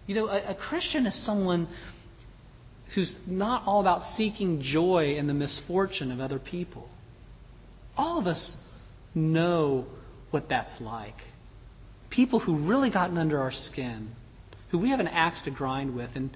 You 0.08 0.15
know, 0.15 0.28
a, 0.28 0.52
a 0.52 0.56
Christian 0.56 1.06
is 1.06 1.15
someone 1.15 1.68
who's 2.96 3.18
not 3.28 3.63
all 3.65 3.82
about 3.82 4.15
seeking 4.15 4.62
joy 4.62 5.15
in 5.15 5.28
the 5.28 5.34
misfortune 5.34 6.12
of 6.12 6.20
other 6.20 6.39
people. 6.39 6.89
All 7.98 8.18
of 8.18 8.28
us 8.28 8.56
know 9.13 9.86
what 10.32 10.50
that's 10.50 10.80
like. 10.82 11.22
People 12.10 12.39
who 12.39 12.56
really 12.56 12.89
gotten 12.89 13.18
under 13.18 13.39
our 13.39 13.52
skin, 13.52 14.15
who 14.70 14.80
we 14.80 14.89
have 14.89 15.00
an 15.00 15.08
axe 15.08 15.42
to 15.44 15.52
grind 15.52 15.96
with, 15.96 16.10
and 16.15 16.32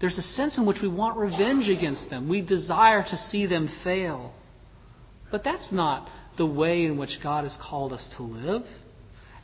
there's 0.00 0.18
a 0.18 0.22
sense 0.22 0.56
in 0.56 0.64
which 0.64 0.80
we 0.80 0.88
want 0.88 1.16
revenge 1.16 1.68
against 1.68 2.08
them. 2.08 2.28
We 2.28 2.40
desire 2.40 3.02
to 3.02 3.16
see 3.16 3.46
them 3.46 3.70
fail. 3.84 4.32
But 5.30 5.44
that's 5.44 5.70
not 5.70 6.08
the 6.36 6.46
way 6.46 6.84
in 6.84 6.96
which 6.96 7.20
God 7.20 7.44
has 7.44 7.56
called 7.56 7.92
us 7.92 8.06
to 8.16 8.22
live. 8.22 8.64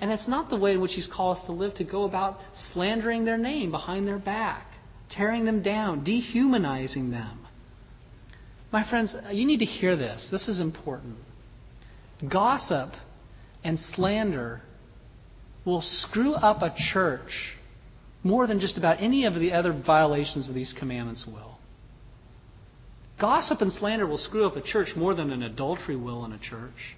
And 0.00 0.12
it's 0.12 0.28
not 0.28 0.48
the 0.48 0.56
way 0.56 0.72
in 0.72 0.80
which 0.80 0.94
He's 0.94 1.06
called 1.06 1.38
us 1.38 1.44
to 1.44 1.52
live 1.52 1.74
to 1.74 1.84
go 1.84 2.04
about 2.04 2.40
slandering 2.72 3.24
their 3.24 3.38
name 3.38 3.70
behind 3.70 4.06
their 4.06 4.18
back, 4.18 4.74
tearing 5.08 5.44
them 5.44 5.62
down, 5.62 6.04
dehumanizing 6.04 7.10
them. 7.10 7.46
My 8.70 8.84
friends, 8.84 9.16
you 9.32 9.46
need 9.46 9.60
to 9.60 9.64
hear 9.64 9.96
this. 9.96 10.26
This 10.30 10.48
is 10.48 10.60
important. 10.60 11.16
Gossip 12.26 12.94
and 13.64 13.80
slander 13.80 14.62
will 15.64 15.82
screw 15.82 16.34
up 16.34 16.62
a 16.62 16.70
church 16.70 17.54
more 18.22 18.46
than 18.46 18.60
just 18.60 18.76
about 18.76 19.00
any 19.00 19.24
of 19.24 19.34
the 19.34 19.52
other 19.52 19.72
violations 19.72 20.48
of 20.48 20.54
these 20.54 20.72
commandments 20.72 21.26
will. 21.26 21.58
Gossip 23.18 23.60
and 23.60 23.72
slander 23.72 24.06
will 24.06 24.18
screw 24.18 24.46
up 24.46 24.56
a 24.56 24.60
church 24.60 24.94
more 24.94 25.14
than 25.14 25.30
an 25.32 25.42
adultery 25.42 25.96
will 25.96 26.24
in 26.24 26.32
a 26.32 26.38
church. 26.38 26.96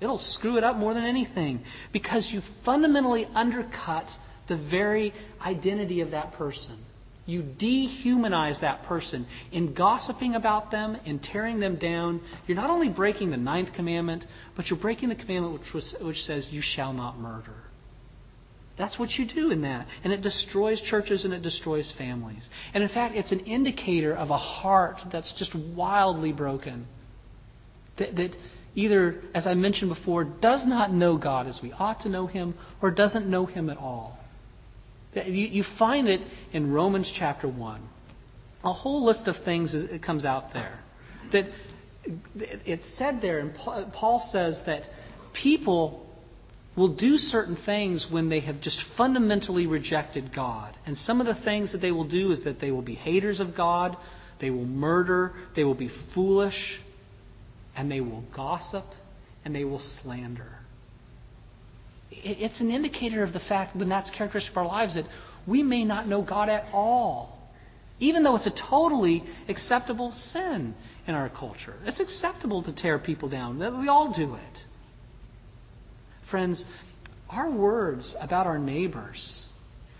It'll 0.00 0.18
screw 0.18 0.56
it 0.56 0.64
up 0.64 0.76
more 0.76 0.94
than 0.94 1.04
anything 1.04 1.62
because 1.92 2.30
you 2.30 2.42
fundamentally 2.64 3.26
undercut 3.34 4.08
the 4.48 4.56
very 4.56 5.12
identity 5.40 6.00
of 6.00 6.12
that 6.12 6.32
person. 6.32 6.78
You 7.26 7.42
dehumanize 7.42 8.60
that 8.60 8.84
person. 8.84 9.26
In 9.52 9.74
gossiping 9.74 10.34
about 10.34 10.70
them, 10.70 10.96
in 11.04 11.20
tearing 11.20 11.60
them 11.60 11.76
down, 11.76 12.20
you're 12.46 12.56
not 12.56 12.70
only 12.70 12.88
breaking 12.88 13.30
the 13.30 13.36
ninth 13.36 13.72
commandment, 13.74 14.26
but 14.56 14.68
you're 14.68 14.78
breaking 14.78 15.10
the 15.10 15.14
commandment 15.14 15.60
which, 15.60 15.72
was, 15.72 15.94
which 16.00 16.24
says, 16.24 16.48
You 16.50 16.60
shall 16.60 16.92
not 16.92 17.20
murder. 17.20 17.54
That's 18.76 18.98
what 18.98 19.16
you 19.18 19.26
do 19.26 19.50
in 19.50 19.60
that. 19.62 19.86
And 20.02 20.12
it 20.12 20.22
destroys 20.22 20.80
churches 20.80 21.24
and 21.24 21.34
it 21.34 21.42
destroys 21.42 21.92
families. 21.92 22.48
And 22.72 22.82
in 22.82 22.88
fact, 22.88 23.14
it's 23.14 23.30
an 23.30 23.40
indicator 23.40 24.14
of 24.14 24.30
a 24.30 24.38
heart 24.38 25.02
that's 25.12 25.32
just 25.34 25.54
wildly 25.54 26.32
broken. 26.32 26.86
That, 27.98 28.16
that 28.16 28.34
either, 28.74 29.22
as 29.34 29.46
I 29.46 29.54
mentioned 29.54 29.90
before, 29.90 30.24
does 30.24 30.64
not 30.64 30.92
know 30.92 31.16
God 31.16 31.46
as 31.46 31.60
we 31.62 31.72
ought 31.72 32.00
to 32.02 32.08
know 32.08 32.26
Him, 32.26 32.54
or 32.80 32.90
doesn't 32.90 33.26
know 33.26 33.46
Him 33.46 33.70
at 33.70 33.78
all. 33.78 34.18
You, 35.14 35.64
find 35.78 36.08
it 36.08 36.20
in 36.52 36.72
Romans 36.72 37.10
chapter 37.10 37.48
1. 37.48 37.80
A 38.62 38.72
whole 38.72 39.04
list 39.04 39.26
of 39.26 39.36
things 39.38 39.74
comes 40.02 40.24
out 40.24 40.52
there. 40.52 40.78
That 41.32 41.48
it's 42.64 42.86
said 42.96 43.20
there, 43.20 43.40
and 43.40 43.54
Paul 43.54 44.20
says 44.30 44.60
that 44.66 44.84
people 45.32 46.06
will 46.76 46.88
do 46.88 47.18
certain 47.18 47.56
things 47.56 48.08
when 48.10 48.28
they 48.28 48.40
have 48.40 48.60
just 48.60 48.80
fundamentally 48.96 49.66
rejected 49.66 50.32
God. 50.32 50.76
And 50.86 50.96
some 50.98 51.20
of 51.20 51.26
the 51.26 51.34
things 51.42 51.72
that 51.72 51.80
they 51.80 51.90
will 51.90 52.04
do 52.04 52.30
is 52.30 52.42
that 52.44 52.60
they 52.60 52.70
will 52.70 52.82
be 52.82 52.94
haters 52.94 53.40
of 53.40 53.54
God, 53.54 53.96
they 54.38 54.50
will 54.50 54.64
murder, 54.64 55.34
they 55.54 55.64
will 55.64 55.74
be 55.74 55.90
foolish, 56.14 56.80
and 57.76 57.90
they 57.90 58.00
will 58.00 58.24
gossip, 58.32 58.86
and 59.44 59.54
they 59.54 59.64
will 59.64 59.80
slander. 59.80 60.58
It's 62.10 62.60
an 62.60 62.70
indicator 62.70 63.22
of 63.22 63.32
the 63.32 63.40
fact, 63.40 63.76
when 63.76 63.88
that's 63.88 64.10
characteristic 64.10 64.52
of 64.52 64.58
our 64.58 64.66
lives, 64.66 64.94
that 64.94 65.06
we 65.46 65.62
may 65.62 65.84
not 65.84 66.08
know 66.08 66.22
God 66.22 66.48
at 66.48 66.66
all. 66.72 67.38
Even 68.00 68.22
though 68.22 68.34
it's 68.34 68.46
a 68.46 68.50
totally 68.50 69.24
acceptable 69.48 70.10
sin 70.12 70.74
in 71.06 71.14
our 71.14 71.28
culture. 71.28 71.76
It's 71.84 72.00
acceptable 72.00 72.62
to 72.62 72.72
tear 72.72 72.98
people 72.98 73.28
down. 73.28 73.58
We 73.58 73.88
all 73.88 74.12
do 74.12 74.34
it. 74.34 74.64
Friends, 76.30 76.64
our 77.28 77.50
words 77.50 78.14
about 78.20 78.46
our 78.46 78.58
neighbors 78.58 79.46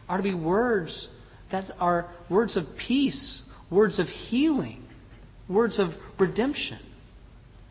are 0.08 0.16
to 0.16 0.22
be 0.22 0.34
words 0.34 1.08
that 1.50 1.70
are 1.78 2.08
words 2.28 2.56
of 2.56 2.76
peace, 2.76 3.42
words 3.68 3.98
of 3.98 4.08
healing, 4.08 4.84
words 5.48 5.78
of 5.78 5.94
redemption. 6.18 6.78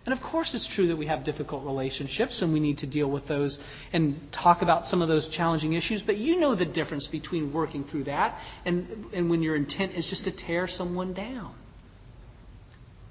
And 0.09 0.17
of 0.17 0.25
course, 0.25 0.55
it's 0.55 0.65
true 0.65 0.87
that 0.87 0.95
we 0.95 1.05
have 1.05 1.23
difficult 1.23 1.63
relationships 1.63 2.41
and 2.41 2.51
we 2.51 2.59
need 2.59 2.79
to 2.79 2.87
deal 2.87 3.05
with 3.11 3.27
those 3.27 3.59
and 3.93 4.19
talk 4.31 4.63
about 4.63 4.89
some 4.89 5.03
of 5.03 5.07
those 5.07 5.27
challenging 5.27 5.73
issues. 5.73 6.01
But 6.01 6.17
you 6.17 6.39
know 6.39 6.55
the 6.55 6.65
difference 6.65 7.05
between 7.05 7.53
working 7.53 7.83
through 7.83 8.05
that 8.05 8.35
and, 8.65 9.05
and 9.13 9.29
when 9.29 9.43
your 9.43 9.55
intent 9.55 9.93
is 9.93 10.07
just 10.07 10.23
to 10.23 10.31
tear 10.31 10.67
someone 10.67 11.13
down. 11.13 11.53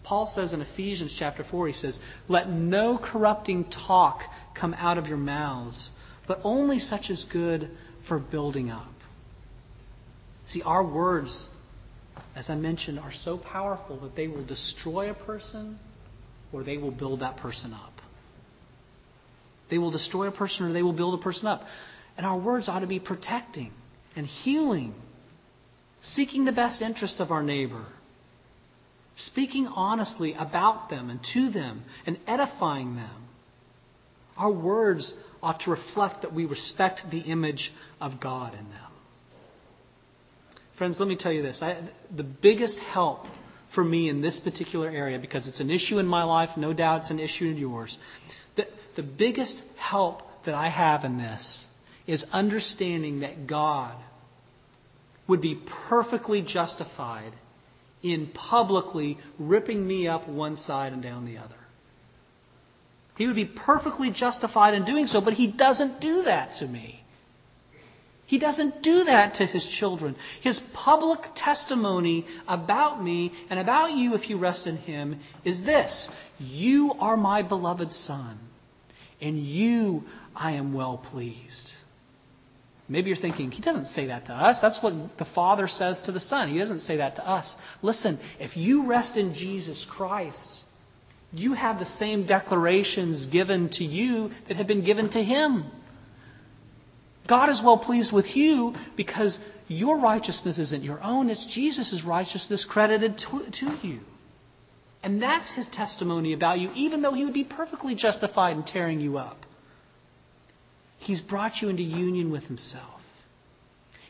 Paul 0.03 0.27
says 0.27 0.53
in 0.53 0.61
Ephesians 0.61 1.13
chapter 1.17 1.45
4, 1.45 1.69
he 1.69 1.73
says, 1.73 2.01
Let 2.27 2.51
no 2.51 2.99
corrupting 2.99 3.67
talk 3.67 4.25
come 4.55 4.75
out 4.75 4.99
of 4.99 5.07
your 5.07 5.19
mouths, 5.19 5.91
but 6.27 6.41
only 6.43 6.81
such 6.81 7.11
as 7.11 7.23
good 7.23 7.71
for 8.09 8.19
building 8.19 8.73
up. 8.73 8.93
See, 10.49 10.63
our 10.63 10.83
words, 10.83 11.47
as 12.35 12.51
I 12.51 12.57
mentioned, 12.57 12.99
are 12.99 13.13
so 13.13 13.37
powerful 13.39 13.99
that 13.99 14.17
they 14.17 14.27
will 14.27 14.43
destroy 14.43 15.09
a 15.09 15.15
person 15.15 15.79
or 16.53 16.63
they 16.63 16.77
will 16.77 16.91
build 16.91 17.21
that 17.21 17.37
person 17.39 17.73
up. 17.73 18.01
They 19.71 19.79
will 19.79 19.91
destroy 19.91 20.29
a 20.29 20.33
person 20.33 20.67
or 20.67 20.73
they 20.73 20.83
will 20.83 20.93
build 20.93 21.15
a 21.15 21.23
person 21.23 21.47
up. 21.47 21.67
And 22.17 22.27
our 22.27 22.39
words 22.39 22.69
ought 22.69 22.81
to 22.81 22.87
be 22.87 22.99
protecting 22.99 23.73
and 24.17 24.27
healing, 24.27 24.95
seeking 26.01 26.45
the 26.45 26.53
best 26.53 26.81
interest 26.83 27.21
of 27.21 27.31
our 27.31 27.43
neighbor 27.43 27.87
speaking 29.19 29.67
honestly 29.67 30.33
about 30.35 30.89
them 30.89 31.11
and 31.11 31.23
to 31.23 31.51
them 31.51 31.83
and 32.07 32.17
edifying 32.27 32.97
them. 32.97 33.29
Our 34.37 34.51
words 34.51 35.13
ought 35.43 35.61
to 35.61 35.71
reflect 35.71 36.23
that 36.23 36.33
we 36.33 36.47
respect 36.47 37.11
the 37.11 37.19
image 37.19 37.73
of 38.01 38.21
God 38.21 38.55
in 38.55 38.65
them. 38.71 38.93
Friends, 40.77 40.99
let 41.01 41.09
me 41.09 41.17
tell 41.17 41.33
you 41.33 41.43
this. 41.43 41.61
I, 41.61 41.79
the 42.15 42.23
biggest 42.23 42.79
help 42.79 43.27
for 43.71 43.85
me 43.85 44.09
in 44.09 44.21
this 44.21 44.39
particular 44.41 44.89
area, 44.89 45.19
because 45.19 45.47
it's 45.47 45.61
an 45.61 45.71
issue 45.71 45.99
in 45.99 46.07
my 46.07 46.23
life, 46.25 46.51
no 46.57 46.73
doubt 46.73 47.03
it's 47.03 47.11
an 47.11 47.21
issue 47.21 47.47
in 47.47 47.57
yours, 47.57 47.97
the, 48.57 48.67
the 48.97 49.03
biggest 49.03 49.61
help 49.77 50.23
that 50.45 50.55
I 50.55 50.69
have 50.69 51.05
in 51.05 51.19
this 51.19 51.67
is 52.07 52.25
understanding 52.33 53.21
that 53.21 53.47
God 53.47 53.95
would 55.27 55.41
be 55.41 55.61
perfectly 55.89 56.41
justified 56.41 57.33
in 58.03 58.29
publicly 58.29 59.19
ripping 59.39 59.87
me 59.87 60.09
up 60.09 60.29
one 60.29 60.57
side 60.57 60.93
and 60.93 61.03
down 61.03 61.27
the 61.27 61.39
other. 61.39 61.55
He 63.17 63.27
would 63.27 63.37
be 63.37 63.45
perfectly 63.45 64.11
justified 64.11 64.75
in 64.75 64.85
doing 64.85 65.07
so, 65.07 65.21
but 65.21 65.35
he 65.35 65.49
doesn't 65.49 66.01
do 66.01 66.23
that 66.23 66.55
to 66.57 66.67
me. 66.67 67.05
He 68.29 68.37
doesn't 68.37 68.83
do 68.83 69.05
that 69.05 69.37
to 69.37 69.47
his 69.47 69.65
children. 69.65 70.15
His 70.43 70.61
public 70.75 71.31
testimony 71.35 72.27
about 72.47 73.03
me 73.03 73.33
and 73.49 73.59
about 73.59 73.97
you, 73.97 74.15
if 74.15 74.29
you 74.29 74.37
rest 74.37 74.67
in 74.67 74.77
him, 74.77 75.21
is 75.47 75.63
this 75.63 76.11
You 76.39 76.93
are 77.01 77.17
my 77.17 77.41
beloved 77.41 77.91
Son, 77.91 78.39
and 79.23 79.43
you 79.43 80.05
I 80.37 80.53
am 80.53 80.75
well 80.75 80.99
pleased. 80.99 81.73
Maybe 82.87 83.09
you're 83.09 83.17
thinking, 83.17 83.51
he 83.51 83.63
doesn't 83.63 83.87
say 83.87 84.09
that 84.09 84.27
to 84.27 84.35
us. 84.35 84.59
That's 84.59 84.83
what 84.83 85.17
the 85.17 85.25
Father 85.25 85.67
says 85.67 85.99
to 86.03 86.13
the 86.13 86.21
Son. 86.21 86.53
He 86.53 86.59
doesn't 86.59 86.81
say 86.81 86.99
that 86.99 87.17
to 87.17 87.27
us. 87.27 87.57
Listen, 87.81 88.21
if 88.39 88.59
you 88.59 88.85
rest 88.85 89.17
in 89.17 89.33
Jesus 89.33 89.87
Christ, 89.87 90.65
you 91.33 91.55
have 91.55 91.79
the 91.79 91.89
same 91.99 92.27
declarations 92.27 93.25
given 93.25 93.71
to 93.71 93.85
you 93.87 94.33
that 94.49 94.59
have 94.59 94.67
been 94.67 94.85
given 94.85 95.09
to 95.11 95.25
Him. 95.25 95.65
God 97.29 97.51
is 97.51 97.61
well 97.61 97.79
pleased 97.79 98.11
with 98.11 98.35
you 98.35 98.75
because 98.97 99.39
your 99.69 99.99
righteousness 99.99 100.59
isn't 100.59 100.83
your 100.83 101.01
own, 101.03 101.31
it's 101.31 101.45
Jesus' 101.45 102.03
righteousness 102.03 102.65
credited 102.65 103.19
to, 103.19 103.45
to 103.51 103.79
you. 103.87 104.01
And 105.03 105.23
that's 105.23 105.51
His 105.51 105.67
testimony 105.69 106.33
about 106.33 106.59
you, 106.59 106.73
even 106.75 107.03
though 107.03 107.13
He 107.13 107.25
would 107.25 107.35
be 107.35 107.45
perfectly 107.45 107.95
justified 107.95 108.57
in 108.57 108.65
tearing 108.65 108.99
you 108.99 109.19
up. 109.19 109.45
He's 110.97 111.21
brought 111.21 111.61
you 111.61 111.69
into 111.69 111.83
union 111.83 112.31
with 112.31 112.45
Himself. 112.45 113.03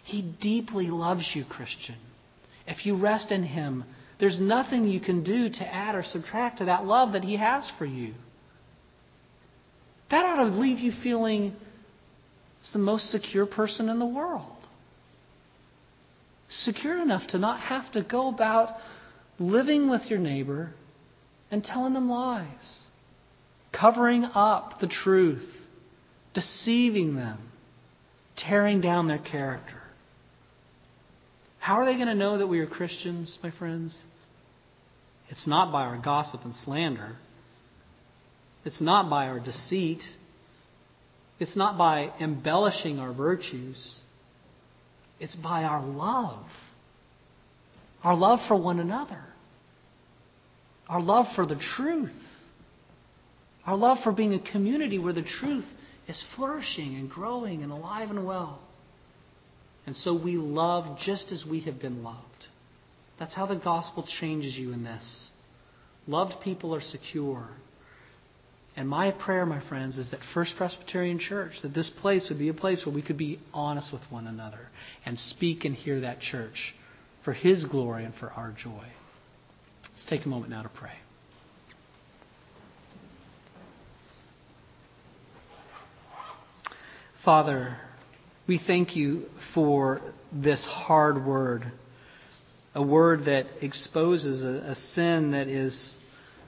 He 0.05 0.23
deeply 0.23 0.89
loves 0.89 1.35
you, 1.35 1.45
Christian. 1.45 1.97
If 2.67 2.87
you 2.87 2.95
rest 2.95 3.33
in 3.33 3.43
Him, 3.43 3.85
there's 4.19 4.39
nothing 4.39 4.87
you 4.87 5.01
can 5.01 5.25
do 5.25 5.49
to 5.49 5.75
add 5.75 5.95
or 5.95 6.05
subtract 6.05 6.59
to 6.59 6.67
that 6.67 6.87
love 6.87 7.13
that 7.13 7.25
He 7.25 7.37
has 7.37 7.69
for 7.79 7.85
you. 7.85 8.15
That 10.11 10.25
ought 10.25 10.37
to 10.37 10.57
leave 10.57 10.79
you 10.79 10.93
feeling 10.93 11.57
the 12.73 12.79
most 12.79 13.11
secure 13.11 13.47
person 13.47 13.89
in 13.89 13.99
the 13.99 14.07
world. 14.07 14.57
Secure 16.49 17.01
enough 17.01 17.27
to 17.29 17.39
not 17.39 17.61
have 17.61 17.91
to 17.93 18.03
go 18.03 18.29
about 18.29 18.77
living 19.39 19.89
with 19.89 20.09
your 20.09 20.19
neighbor 20.19 20.73
and 21.51 21.65
telling 21.65 21.95
them 21.95 22.09
lies, 22.09 22.87
covering 23.73 24.25
up 24.25 24.81
the 24.81 24.87
truth 24.87 25.45
deceiving 26.39 27.17
them, 27.17 27.39
tearing 28.37 28.81
down 28.81 29.09
their 29.09 29.19
character. 29.19 29.83
How 31.59 31.81
are 31.81 31.85
they 31.85 31.95
going 31.95 32.07
to 32.07 32.15
know 32.15 32.39
that 32.39 32.47
we 32.47 32.61
are 32.61 32.67
Christians, 32.67 33.39
my 33.43 33.51
friends? 33.51 34.01
It's 35.31 35.47
not 35.47 35.73
by 35.73 35.83
our 35.83 35.99
gossip 35.99 36.45
and 36.45 36.55
slander. 36.55 37.17
It's 38.65 38.81
not 38.81 39.11
by 39.11 39.27
our 39.27 39.41
deceit. 39.41 40.03
It's 41.39 41.55
not 41.55 41.79
by 41.79 42.11
embellishing 42.21 42.99
our 42.99 43.13
virtues. 43.13 44.01
It's 45.21 45.37
by 45.37 45.65
our 45.65 45.85
love. 45.85 46.45
Our 48.03 48.15
love 48.15 48.41
for 48.47 48.57
one 48.57 48.81
another. 48.81 49.25
Our 50.89 51.01
love 51.01 51.29
for 51.35 51.47
the 51.47 51.57
truth. 51.57 52.13
Our 53.67 53.77
love 53.77 54.03
for 54.03 54.13
being 54.13 54.35
a 54.35 54.39
community 54.39 54.99
where 54.99 55.13
the 55.13 55.23
truth 55.23 55.67
is 56.07 56.23
flourishing 56.35 56.97
and 56.97 57.11
growing 57.11 57.63
and 57.63 57.71
alive 57.71 58.11
and 58.11 58.25
well. 58.25 58.61
And 59.87 59.97
so 59.97 60.15
we 60.15 60.37
love 60.37 60.99
just 61.01 61.31
as 61.33 61.45
we 61.45 61.61
have 61.61 61.79
been 61.79 62.03
loved. 62.03 62.47
That's 63.19 63.35
how 63.35 63.47
the 63.47 63.57
gospel 63.57 64.05
changes 64.05 64.57
you 64.57 64.73
in 64.73 64.85
this. 64.85 65.33
Loved 66.07 66.41
people 66.41 66.75
are 66.75 66.81
secure. 66.81 67.49
And 68.79 68.89
my 68.89 69.11
prayer, 69.11 69.45
my 69.45 69.59
friends, 69.59 69.99
is 69.99 70.11
that 70.11 70.21
First 70.33 70.55
Presbyterian 70.55 71.19
Church, 71.19 71.63
that 71.63 71.75
this 71.75 71.91
place 71.91 72.29
would 72.29 72.39
be 72.39 72.49
a 72.49 72.55
place 72.55 72.87
where 72.87 72.95
we 72.95 73.03
could 73.03 73.17
be 73.17 73.41
honest 73.53 73.93
with 73.93 74.09
one 74.09 74.29
another 74.29 74.69
and 75.05 75.19
speak 75.19 75.65
and 75.65 75.75
hear 75.75 76.03
that 76.03 76.21
church 76.21 76.77
for 77.25 77.33
His 77.33 77.65
glory 77.65 78.05
and 78.05 78.15
for 78.15 78.31
our 78.31 78.53
joy. 78.53 78.87
Let's 79.83 80.05
take 80.07 80.25
a 80.27 80.29
moment 80.29 80.53
now 80.53 80.63
to 80.63 80.69
pray. 80.69 80.93
Father, 87.25 87.79
we 88.47 88.59
thank 88.59 88.95
you 88.95 89.29
for 89.55 90.01
this 90.31 90.65
hard 90.65 91.27
word, 91.27 91.73
a 92.77 92.83
word 92.83 93.25
that 93.25 93.49
exposes 93.61 94.41
a, 94.45 94.71
a 94.71 94.75
sin 94.77 95.33
that 95.33 95.49
is 95.49 95.97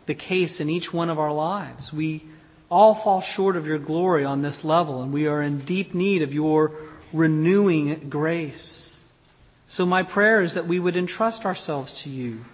the 0.07 0.15
case 0.15 0.61
in 0.61 0.69
each 0.69 0.93
one 0.93 1.11
of 1.11 1.19
our 1.19 1.33
lives. 1.33 1.93
We 1.93 2.25
all 2.71 2.95
fall 3.03 3.21
short 3.21 3.57
of 3.57 3.67
your 3.67 3.79
glory 3.79 4.25
on 4.25 4.43
this 4.43 4.63
level, 4.65 5.03
and 5.03 5.13
we 5.13 5.27
are 5.27 5.43
in 5.43 5.65
deep 5.65 5.95
need 5.95 6.23
of 6.23 6.33
your 6.33 6.73
renewing 7.13 8.09
grace. 8.09 8.97
So, 9.69 9.85
my 9.85 10.03
prayer 10.03 10.43
is 10.43 10.55
that 10.55 10.69
we 10.69 10.79
would 10.79 10.97
entrust 10.97 11.45
ourselves 11.45 11.93
to 12.03 12.11
you, 12.11 12.45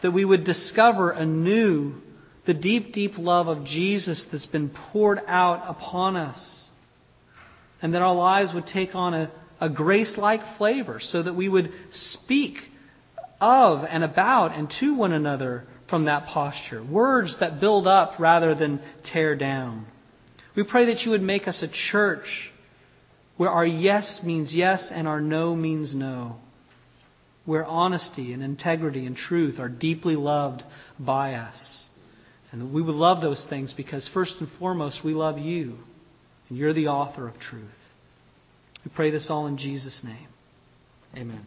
that 0.00 0.10
we 0.10 0.24
would 0.24 0.44
discover 0.44 1.10
anew 1.10 1.94
the 2.44 2.54
deep, 2.54 2.92
deep 2.92 3.18
love 3.18 3.48
of 3.48 3.64
Jesus 3.64 4.24
that's 4.24 4.46
been 4.46 4.70
poured 4.70 5.20
out 5.26 5.64
upon 5.68 6.16
us, 6.16 6.70
and 7.80 7.94
that 7.94 8.02
our 8.02 8.14
lives 8.14 8.52
would 8.52 8.66
take 8.66 8.94
on 8.94 9.14
a, 9.14 9.30
a 9.60 9.68
grace 9.68 10.16
like 10.16 10.56
flavor 10.56 11.00
so 11.00 11.22
that 11.22 11.34
we 11.34 11.48
would 11.48 11.72
speak 11.90 12.70
of 13.40 13.84
and 13.84 14.04
about 14.04 14.54
and 14.54 14.70
to 14.70 14.94
one 14.94 15.12
another 15.12 15.66
from 15.88 16.06
that 16.06 16.26
posture. 16.26 16.82
Words 16.82 17.36
that 17.38 17.60
build 17.60 17.86
up 17.86 18.16
rather 18.18 18.54
than 18.54 18.80
tear 19.04 19.36
down. 19.36 19.86
We 20.54 20.62
pray 20.62 20.86
that 20.86 21.04
you 21.04 21.10
would 21.12 21.22
make 21.22 21.48
us 21.48 21.62
a 21.62 21.68
church 21.68 22.50
where 23.36 23.50
our 23.50 23.66
yes 23.66 24.22
means 24.22 24.54
yes 24.54 24.90
and 24.90 25.08
our 25.08 25.20
no 25.20 25.56
means 25.56 25.94
no. 25.94 26.36
Where 27.44 27.64
honesty 27.64 28.32
and 28.32 28.42
integrity 28.42 29.04
and 29.06 29.16
truth 29.16 29.58
are 29.58 29.68
deeply 29.68 30.16
loved 30.16 30.62
by 30.98 31.34
us. 31.34 31.88
And 32.52 32.72
we 32.72 32.82
would 32.82 32.94
love 32.94 33.20
those 33.20 33.42
things 33.46 33.72
because, 33.72 34.06
first 34.08 34.38
and 34.40 34.50
foremost, 34.58 35.02
we 35.02 35.14
love 35.14 35.38
you. 35.38 35.78
And 36.48 36.58
you're 36.58 36.74
the 36.74 36.88
author 36.88 37.26
of 37.26 37.38
truth. 37.40 37.64
We 38.84 38.90
pray 38.90 39.10
this 39.10 39.30
all 39.30 39.46
in 39.46 39.56
Jesus' 39.56 40.04
name. 40.04 40.28
Amen. 41.16 41.46